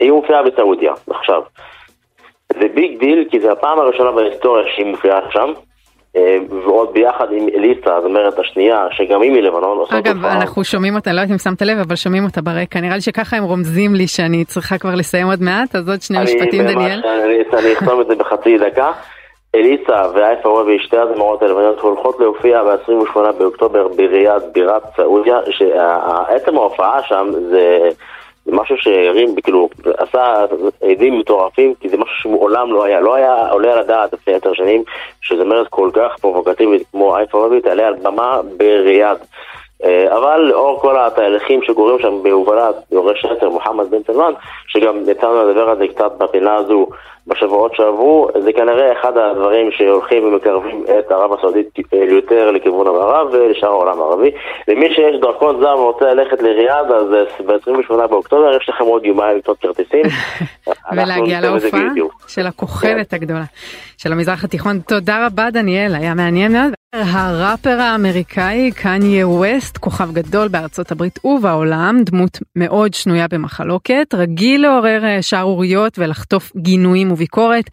[0.00, 1.42] היא מופיעה בסעודיה, עכשיו.
[2.52, 5.52] זה big deal, כי זה הפעם הראשונה בהיסטוריה שהיא מופיעה שם.
[6.16, 9.86] אה, ועוד ביחד עם אליסה, הזמרת השנייה, שגם היא מלבנון.
[9.90, 13.00] אגב, אנחנו שומעים אותה, לא יודעת אם שמת לב, אבל שומעים אותה ברקע, נראה לי
[13.00, 17.02] שככה הם רומזים לי שאני צריכה כבר לסיים עוד מעט, אז עוד שני משפטים, דניאל.
[17.52, 18.92] אני אחתום את זה בחצי דקה.
[19.54, 27.02] אליסה ואייפה רובי, שתי הזמרות הלבניות הולכות להופיע ב-28 באוקטובר בריאד, בירת סעודיה, שעצם ההופעה
[27.02, 27.88] שם זה...
[28.46, 29.68] זה משהו שהרים, כאילו,
[29.98, 30.44] עשה
[30.90, 33.00] עדים מטורפים, כי זה משהו שמעולם לא היה.
[33.00, 34.82] לא היה עולה על הדעת לפני עשר שנים,
[35.20, 39.18] שזמרת כל כך פרובוקטיבית כמו אייפה רבי תעלה על במה בריאד.
[39.84, 44.32] אה, אבל לאור כל התהליכים שקורים שם בהובלת יורש יתר מוחמד בן סלמן,
[44.66, 46.86] שגם יצאנו לדבר על זה קצת בפינה הזו
[47.26, 53.68] בשבועות שעברו, זה כנראה אחד הדברים שהולכים ומקרבים את ערב הסעודית יותר לכיוון המערב ולשאר
[53.68, 54.30] העולם הערבי.
[54.68, 57.06] למי שיש דרכון זר ורוצה ללכת לריאד, אז
[57.46, 60.02] ב-28 באוקטובר יש לכם עוד יומיים לקנות כרטיסים.
[60.92, 61.80] ולהגיע להופעה
[62.28, 63.44] של הכוכבת הגדולה
[63.98, 64.78] של המזרח התיכון.
[64.78, 66.75] תודה רבה דניאל, היה מעניין מאוד.
[66.92, 75.02] הראפר האמריקאי קניה ווסט, כוכב גדול בארצות הברית ובעולם, דמות מאוד שנויה במחלוקת, רגיל לעורר
[75.20, 77.70] שערוריות ולחטוף גינויים וביקורת.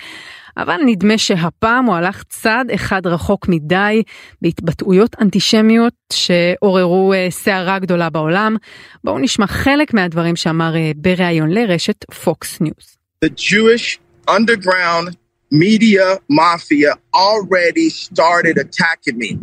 [0.58, 4.04] אבל נדמה שהפעם הוא הלך צעד אחד רחוק מדי
[4.42, 8.56] בהתבטאויות אנטישמיות שעוררו סערה גדולה בעולם.
[9.04, 12.98] בואו נשמע חלק מהדברים שאמר בריאיון לרשת פוקס ניוז.
[13.26, 14.00] The Jewish
[14.30, 15.23] underground
[15.53, 19.39] media mafia already started attacking me.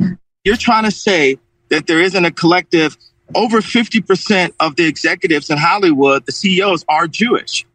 [0.46, 1.38] You're trying to say
[1.70, 2.98] that there isn't a collective,
[3.34, 7.66] over 50% of the executives in Hollywood, the CEOs, are Jewish.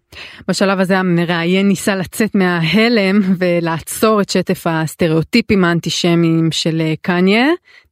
[0.48, 7.46] בשלב הזה המראיין ניסה לצאת מההלם ולעצור את שטף הסטריאוטיפים האנטישמיים של קניה.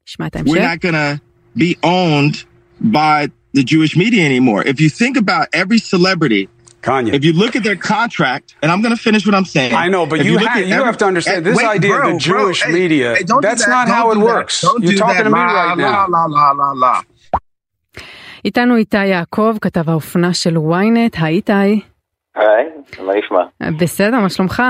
[0.09, 0.53] נשמע את ההמשך.
[0.53, 1.21] We're not gonna
[1.59, 2.45] be owned
[2.81, 4.63] by the Jewish media anymore.
[4.63, 6.49] If you think about every celebrity
[6.88, 7.12] Kanye.
[7.20, 9.74] If you look at their contract, and I'm going to finish what I'm saying.
[9.86, 12.00] I know, but you, you, ha- you every, have to understand this wait, idea bro,
[12.00, 13.10] of the Jewish bro, hey, media.
[13.16, 14.56] Hey, don't that's that, not how it works.
[14.62, 15.24] Don't You're talking that.
[15.24, 16.08] to me la, right la, now.
[16.16, 16.94] La, la, la, la,
[18.46, 21.54] איתנו איתי יעקב, כתב האופנה של ynet, היי איתי.
[22.36, 22.66] היי,
[23.06, 23.72] מה נשמע?
[23.80, 24.64] בסדר, מה שלומך?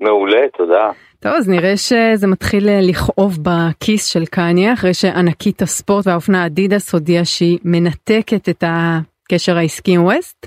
[0.00, 0.90] מעולה, תודה.
[1.20, 7.24] טוב, אז נראה שזה מתחיל לכאוב בכיס של קניה, אחרי שענקית הספורט והאופנה אדידס הודיעה
[7.24, 10.46] שהיא מנתקת את הקשר העסקי עם ווסט?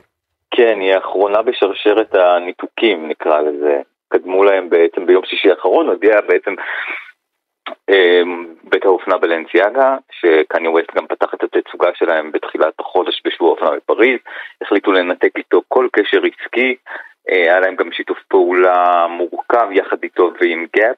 [0.52, 3.82] כן, היא האחרונה בשרשרת הניתוקים, נקרא לזה.
[4.10, 6.56] קדמו להם בעצם ביום שישי האחרון, הודיע בעצם
[7.89, 8.22] אה,
[8.64, 14.20] בית האופנה בלנסיאגה, שקניה ווסט גם פתח את התצוגה שלהם בתחילת החודש בשבוע האופנה בפריז,
[14.62, 16.76] החליטו לנתק איתו כל קשר עסקי,
[17.30, 20.97] אה, היה להם גם שיתוף פעולה מורכב יחד איתו ועם גאפ,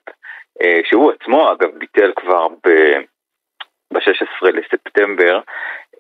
[0.62, 5.40] אה, שהוא עצמו אגב ביטל כבר ב-16 לספטמבר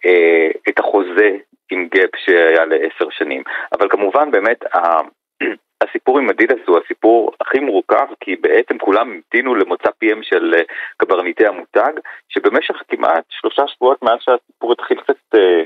[0.06, 1.38] אה, את החוזה
[1.74, 3.44] עם גאפ שהיה לעשר שנים.
[3.74, 4.64] אבל כמובן באמת
[5.84, 10.54] הסיפור עם אדידס הוא הסיפור הכי מורכב כי בעצם כולם המתינו למוצא פיהם של
[10.98, 11.94] קברניטי המותג
[12.30, 15.64] שבמשך כמעט שלושה שבועות מאז שהסיפור התחיל קצת אה,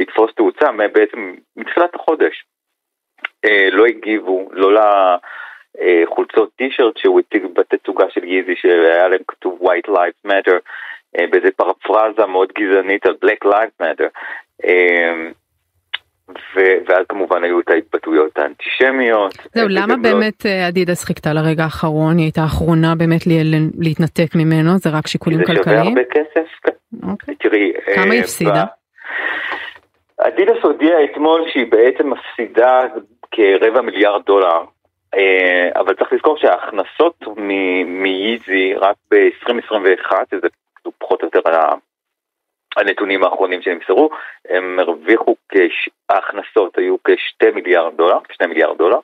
[0.00, 2.44] לתפוס תאוצה בעצם מתחילת החודש
[3.44, 4.80] אה, לא הגיבו לא
[5.74, 10.58] לחולצות טישרט שהוא הציג בתצוגה של ייזי שהיה להם כתוב White Lives Matter
[11.18, 14.08] אה, באיזה פרפרזה מאוד גזענית על Black Lives Matter
[14.64, 15.30] אה,
[16.56, 19.34] ו- ואז כמובן היו את ההתבטאויות האנטישמיות.
[19.54, 20.68] זהו, למה באמת לא...
[20.68, 22.16] אדידס חיכתה לרגע האחרון?
[22.16, 23.20] היא הייתה האחרונה באמת
[23.78, 24.78] להתנתק ממנו?
[24.78, 25.64] זה רק שיקולים כלכליים?
[25.64, 26.74] זה שווה הרבה כסף.
[27.10, 27.34] אוקיי.
[27.34, 28.64] תראי, כמה היא הפסידה?
[30.18, 32.80] אדידס הודיעה אתמול שהיא בעצם מפסידה
[33.30, 34.60] כרבע מיליארד דולר.
[35.76, 37.24] אבל צריך לזכור שההכנסות
[37.86, 40.46] מייזי רק ב-2021, שזה
[40.98, 41.40] פחות או יותר
[42.76, 44.10] הנתונים האחרונים שנמסרו,
[44.48, 45.88] הם הרוויחו, כש...
[46.10, 48.98] ההכנסות היו כשתי מיליארד דולר, כשני מיליארד דולר,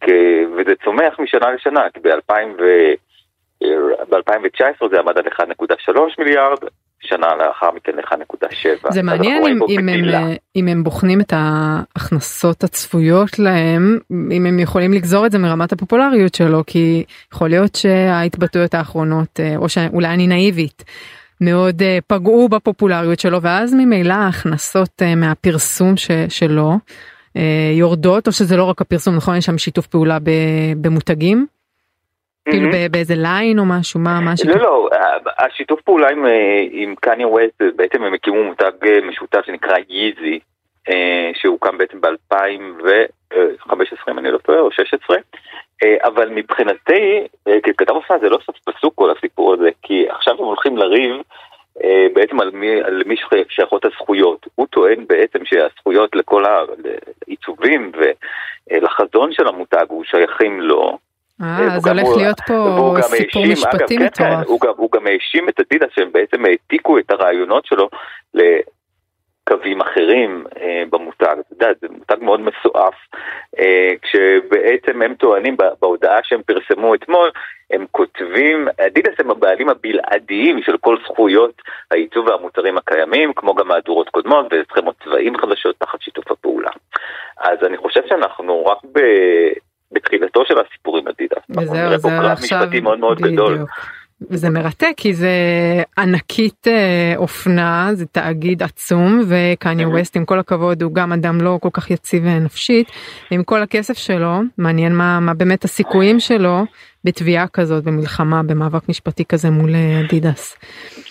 [0.00, 0.08] כ...
[0.56, 2.64] וזה צומח משנה לשנה, כי ב-2000 ו...
[4.10, 6.58] ב-2019 זה עמד על 1.3 מיליארד,
[7.00, 8.92] שנה לאחר מכן 1.7.
[8.92, 13.98] זה מעניין אם, אם, הם, אם הם בוחנים את ההכנסות הצפויות להם,
[14.32, 19.68] אם הם יכולים לגזור את זה מרמת הפופולריות שלו, כי יכול להיות שההתבטאויות האחרונות, או
[19.68, 20.84] שאולי אני נאיבית,
[21.40, 26.72] מאוד uh, פגעו בפופולריות שלו ואז ממילא ההכנסות uh, מהפרסום ש, שלו
[27.36, 27.40] uh,
[27.78, 30.18] יורדות או שזה לא רק הפרסום נכון יש שם שיתוף פעולה
[30.80, 31.46] במותגים.
[31.46, 32.52] Mm-hmm.
[32.52, 34.32] כאילו באיזה ליין או משהו מה מה?
[34.44, 34.88] לא לא
[35.38, 36.26] השיתוף פעולה עם,
[36.70, 38.72] עם קניה ווסט בעצם הם הקימו מותג
[39.08, 40.38] משותף שנקרא ייזי
[41.34, 45.16] שהוקם בעצם ב-2015 אם אני לא טועה או 16
[46.04, 47.26] אבל מבחינתי,
[47.62, 51.16] ככתב אופנה זה לא סוף פסוק כל הסיפור הזה, כי עכשיו הם הולכים לריב
[52.14, 53.16] בעצם על מי, על מי
[53.48, 54.46] שייכות הזכויות.
[54.54, 57.92] הוא טוען בעצם שהזכויות לכל העיצובים
[58.70, 60.98] ולחזון של המותג הוא שייכים לו.
[61.42, 64.46] אה, אז הולך להיות פה סיפור משפטי כן, מטורף.
[64.46, 67.88] הוא גם, הוא גם האשים את אדידס שהם בעצם העתיקו את הרעיונות שלו
[69.50, 72.94] קווים אחרים אה, במותג, אתה יודע, זה מותג מאוד מסועף,
[73.58, 77.30] אה, כשבעצם הם טוענים בהודעה שהם פרסמו אתמול,
[77.70, 84.08] הם כותבים, אדידס הם הבעלים הבלעדיים של כל זכויות העיצוב והמוצרים הקיימים, כמו גם מהדורות
[84.08, 86.70] קודמות וסכמות צבעים חדשות תחת שיתוף הפעולה.
[87.40, 89.00] אז אני חושב שאנחנו רק ב...
[89.92, 91.42] בתחילתו של הסיפור עם אדידס.
[91.50, 93.32] וזהו, זה עכשיו, משפטי מאוד מאוד בדיוק.
[93.32, 93.58] גדול.
[94.30, 95.30] וזה מרתק כי זה
[95.98, 101.58] ענקית אה, אופנה זה תאגיד עצום וקניה ווסט עם כל הכבוד הוא גם אדם לא
[101.62, 102.90] כל כך יציב נפשית
[103.30, 106.64] עם כל הכסף שלו מעניין מה מה באמת הסיכויים שלו
[107.04, 109.70] בתביעה כזאת במלחמה במאבק משפטי כזה מול
[110.04, 110.58] אדידס.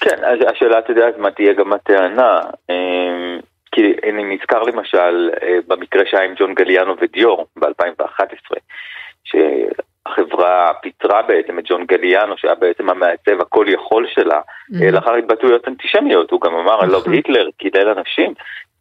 [0.01, 0.17] כן
[0.55, 2.39] השאלה את יודעת מה תהיה גם הטענה
[2.69, 3.39] אמ,
[3.71, 8.57] כי אני נזכר למשל אה, במקרה שהיה עם ג'ון גליאנו ודיור ב-2011.
[10.05, 14.91] החברה פיטרה בעצם את ג'ון גליאנו שהיה בעצם המעצב הכל יכול שלה mm-hmm.
[14.91, 18.33] לאחר התבטאויות אנטישמיות הוא גם אמר אני לא היטלר קילל אנשים.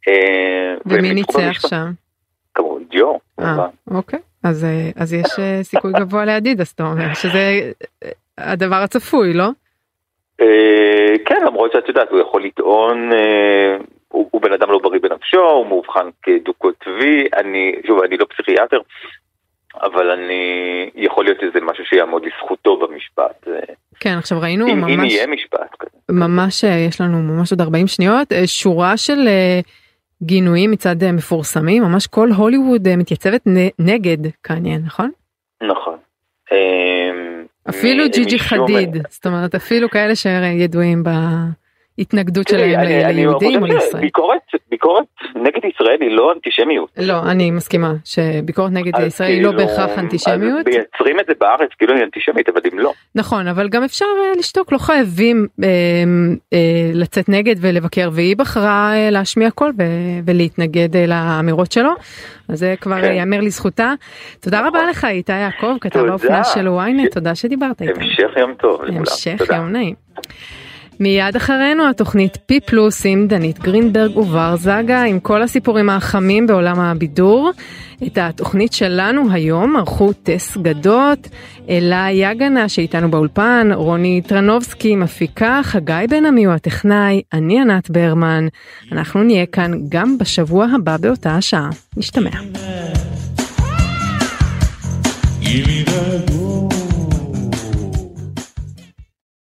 [0.09, 1.91] אה, ומי ניצח שם?
[2.55, 3.15] כמובן דיו.
[3.91, 4.67] אוקיי אז
[4.97, 5.27] אז יש
[5.63, 7.73] סיכוי גבוה לאדידס אתה אומר שזה
[8.39, 9.49] הדבר הצפוי לא?
[11.25, 13.11] כן למרות שאת יודעת הוא יכול לטעון
[14.09, 18.25] הוא, הוא בן אדם לא בריא בנפשו הוא מאובחן כדו קוטבי אני שוב אני לא
[18.25, 18.81] פסיכיאטר
[19.83, 23.49] אבל אני, יכול להיות שזה משהו שיעמוד לזכותו במשפט.
[24.01, 25.99] כן, עכשיו ראינו אם, ממש, אם יהיה משפט כזה.
[26.11, 29.61] ממש אה, יש לנו ממש עוד 40 שניות, אה, שורה של אה,
[30.23, 33.43] גינויים מצד מפורסמים, ממש כל הוליווד מתייצבת
[33.79, 35.11] נגד קניה, נכון?
[35.63, 35.97] נכון.
[37.69, 41.09] אפילו ג'יג'י חדיד, זאת אומרת אפילו כאלה שידועים ב...
[41.99, 42.81] התנגדות שלהם
[43.15, 44.03] ליהודים או לישראל.
[44.03, 44.39] ביקורת,
[44.71, 46.89] ביקורת נגד ישראל היא לא אנטישמיות.
[46.97, 50.67] לא, אני מסכימה שביקורת נגד ישראל היא לא כאילו, בהכרח אנטישמיות.
[50.67, 52.93] מייצרים את זה בארץ כאילו היא אנטישמית, אבל אם לא.
[53.15, 55.69] נכון, אבל גם אפשר אה, לשתוק, לא חייבים אה,
[56.53, 59.73] אה, לצאת נגד ולבקר, והיא בחרה להשמיע קול
[60.25, 61.91] ולהתנגד לאמירות שלו,
[62.49, 63.13] אז זה כבר כן.
[63.13, 63.93] ייאמר לזכותה.
[64.41, 68.05] תודה רבה לך איתי יעקב, כתב האופנה של ynet, תודה שדיברת איתנו.
[68.05, 69.95] המשך יום טוב המשך יום נעים.
[71.01, 76.81] מיד אחרינו התוכנית פי פלוס עם דנית גרינברג ובר זגה עם כל הסיפורים החמים בעולם
[76.81, 77.51] הבידור.
[78.07, 81.29] את התוכנית שלנו היום ערכו טס גדות,
[81.69, 88.47] אלה יגנה שאיתנו באולפן, רוני טרנובסקי מפיקה, חגי בן עמי הוא הטכנאי, אני ענת ברמן.
[88.93, 91.71] אנחנו נהיה כאן גם בשבוע הבא באותה השעה.
[91.97, 92.31] נשתמע.
[95.43, 96.38] Give me the